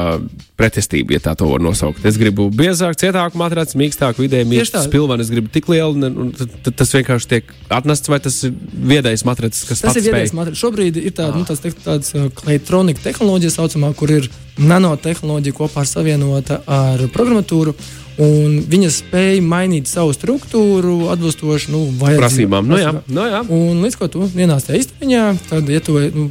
pretestību, 0.60 1.14
ja 1.16 1.22
tā 1.24 1.32
to 1.38 1.48
var 1.48 1.62
nosaukt. 1.64 2.04
Es 2.06 2.18
gribu 2.20 2.50
biezāku, 2.52 2.98
cietāku 3.00 3.40
matracu, 3.40 3.78
mīkstāku, 3.80 4.26
mīkstu 4.28 4.76
tā. 4.76 4.82
spilvenu. 4.84 5.24
Es 5.24 5.32
gribu 5.32 5.48
tik 5.50 5.70
lielu, 5.72 5.96
un, 6.06 6.28
tas 6.68 6.92
vienkārši 6.94 7.30
tiek 7.32 7.50
atnests, 7.72 8.12
vai 8.12 8.20
tas 8.22 8.36
ir 8.46 8.52
viedais 8.92 9.24
matracis, 9.26 9.64
kas 9.66 9.82
Tas 9.86 9.96
ir 9.98 10.04
viedais 10.10 10.36
materiāls. 10.36 10.60
Šobrīd 10.60 11.00
ir 11.00 11.16
tāda, 11.16 11.40
nu, 11.40 11.48
tāds, 11.48 11.64
te- 11.64 11.72
tāds 11.80 12.12
uh, 12.14 12.28
elektronika 12.44 13.02
tehnoloģija, 13.08 13.56
saucamā, 13.56 13.94
kur 13.96 14.12
ir 14.20 14.28
nanotehnoloģija 14.60 15.56
kopā 15.56 15.82
ar 15.82 15.90
savienota 15.90 16.60
ar 16.68 17.08
programmatūru. 17.16 17.74
Un 18.20 18.58
viņa 18.68 18.90
spēja 18.92 19.40
mainīt 19.44 19.88
savu 19.88 20.12
struktūru 20.12 21.08
atbilstoši 21.12 21.72
nu. 21.72 21.86
Prasībām. 22.00 22.66
Nu, 22.68 22.76
jā, 22.76 22.92
Prasībām. 22.92 23.14
nu, 23.16 23.24
jā. 23.32 23.40
Un 23.56 23.80
līdz 23.84 23.96
ko 23.96 24.08
tu 24.12 24.26
ienāc 24.28 24.66
tajā 24.66 24.82
istabiņā, 24.82 25.22
tad, 25.48 25.70
ja 25.72 25.80
tu 25.84 25.96
nu, 26.16 26.26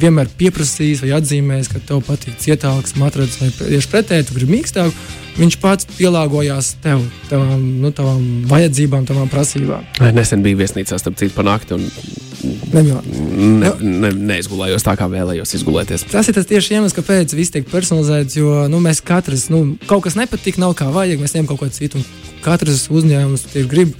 vienmēr 0.00 0.32
pieprasījis 0.40 1.04
vai 1.04 1.12
atzīmējis, 1.20 1.70
ka 1.70 1.82
tev 1.86 2.02
patīk 2.08 2.40
cietāks 2.42 2.96
matracis 2.98 3.38
vai 3.44 3.52
tieši 3.60 3.92
pretēji, 3.92 4.26
tu 4.26 4.38
gribi 4.40 4.58
mīkstāku, 4.58 4.96
viņš 5.40 5.58
pats 5.62 5.88
pielāgojās 5.96 6.74
tev, 6.84 7.02
tavām, 7.30 7.62
nu, 7.82 7.92
tavām 7.96 8.24
vajadzībām, 8.50 9.06
tavām 9.08 9.30
prasībām. 9.32 9.86
Nesen 10.14 10.44
biju 10.44 10.60
viesnīcā, 10.60 10.98
starp 11.00 11.18
citu, 11.20 11.34
pa 11.36 11.46
nakti, 11.46 11.78
un 11.78 11.88
Nemjot. 12.72 13.04
ne, 13.04 13.72
ne, 13.80 14.10
neizgulējos 14.30 14.84
tā, 14.86 14.94
kā 14.96 15.08
vēlējos 15.10 15.54
izgulēties. 15.58 16.06
Tas 16.12 16.28
ir 16.30 16.36
tas 16.36 16.48
tieši 16.48 16.76
iemesls, 16.78 16.96
kāpēc 16.96 17.34
viss 17.36 17.52
tiek 17.52 17.68
personalizēts. 17.68 18.38
Jo 18.38 18.64
nu, 18.72 18.80
mēs 18.84 19.02
katrs, 19.04 19.48
nu, 19.52 19.76
kaut 19.90 20.06
kas 20.06 20.16
nepatīk, 20.18 20.60
nav 20.60 20.76
kā 20.78 20.88
vajag, 20.94 21.20
mēs 21.20 21.36
ņemam 21.36 21.50
kaut 21.52 21.64
ko 21.64 21.70
citu. 21.74 22.00
Katrs 22.44 22.86
uzņēmums 22.88 23.50
tieši 23.52 23.68
grib 23.68 23.92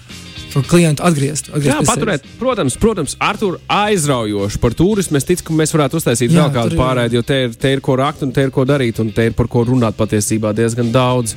šo 0.51 0.63
klientu 0.67 1.05
atgriezt. 1.07 1.53
atgriezt 1.53 1.77
Jā, 1.77 1.85
paturēt, 1.87 2.25
sevis. 2.25 2.39
protams, 2.41 2.77
protams 2.81 3.17
Artur, 3.23 3.61
aizraujoši 3.71 4.61
par 4.63 4.75
turismu. 4.75 5.21
Es 5.21 5.29
ticu, 5.29 5.47
ka 5.49 5.57
mēs 5.63 5.75
varētu 5.77 6.01
uztaisīt 6.01 6.31
Jā, 6.35 6.45
vēl 6.45 6.57
kādu 6.59 6.81
pārēdi, 6.81 7.21
jo 7.21 7.23
te 7.27 7.45
ir, 7.47 7.55
te 7.55 7.73
ir 7.77 7.85
ko 7.85 7.97
rakt 8.01 8.27
un 8.27 8.35
te 8.35 8.45
ir 8.47 8.53
ko 8.55 8.67
darīt, 8.69 9.01
un 9.03 9.13
te 9.15 9.31
ir 9.31 9.39
par 9.39 9.51
ko 9.51 9.65
runāt 9.69 9.99
patiesībā 9.99 10.55
diezgan 10.57 10.93
daudz. 10.95 11.37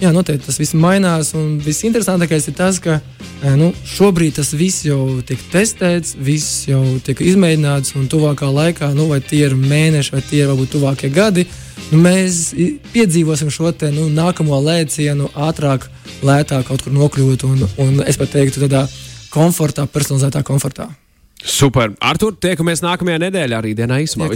Jā, 0.00 0.14
noteikti 0.16 0.46
tas 0.48 0.56
viss 0.56 0.72
mainās. 0.72 1.34
Un 1.36 1.58
visinteresantākais 1.60 2.46
ir 2.48 2.54
tas, 2.56 2.78
ka 2.80 2.96
eh, 3.00 3.56
nu, 3.60 3.68
šobrīd 3.84 4.38
tas 4.38 4.54
viss 4.56 4.86
jau 4.86 5.20
tiek 5.28 5.40
testēts, 5.52 6.14
viss 6.16 6.64
jau 6.70 6.80
tiek 7.04 7.20
izmēģināts. 7.20 7.92
Un 8.00 8.08
tuvākā 8.08 8.48
laikā, 8.48 8.94
nu, 8.96 9.10
vai 9.12 9.20
tie 9.20 9.42
ir 9.50 9.56
mēneši, 9.60 10.14
vai 10.16 10.22
tie 10.24 10.44
ir 10.46 10.48
varbūt 10.54 10.72
tuvākie 10.72 11.12
gadi, 11.12 11.44
nu, 11.90 12.00
mēs 12.04 12.50
piedzīvosim 12.94 13.50
šo 13.52 13.72
te, 13.72 13.90
nu, 13.94 14.08
nākamo 14.14 14.58
lēcienu 14.64 15.30
ātrāk, 15.48 15.88
lētāk 16.26 16.68
kaut 16.70 16.84
kur 16.86 16.94
nokļūt. 16.96 17.46
Un, 17.48 17.64
un 17.82 18.02
es 18.06 18.20
pat 18.20 18.34
teiktu, 18.34 18.64
tādā 18.66 18.84
komfortā, 19.32 19.86
personalizētā 19.90 20.44
komfortā. 20.46 20.90
Super. 21.40 21.94
Artur, 22.04 22.34
tiekamies 22.36 22.82
nākamajā 22.84 23.22
nedēļā, 23.24 23.62
rītdienā 23.64 24.02
īsumā. 24.04 24.28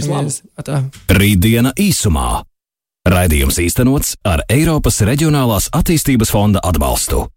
Rītdiena 1.13 1.75
īsumā. 1.77 2.29
Raidījums 3.05 3.59
īstenots 3.61 4.15
ar 4.25 4.41
Eiropas 4.49 5.03
Reģionālās 5.05 5.69
attīstības 5.77 6.31
fonda 6.33 6.63
atbalstu. 6.65 7.27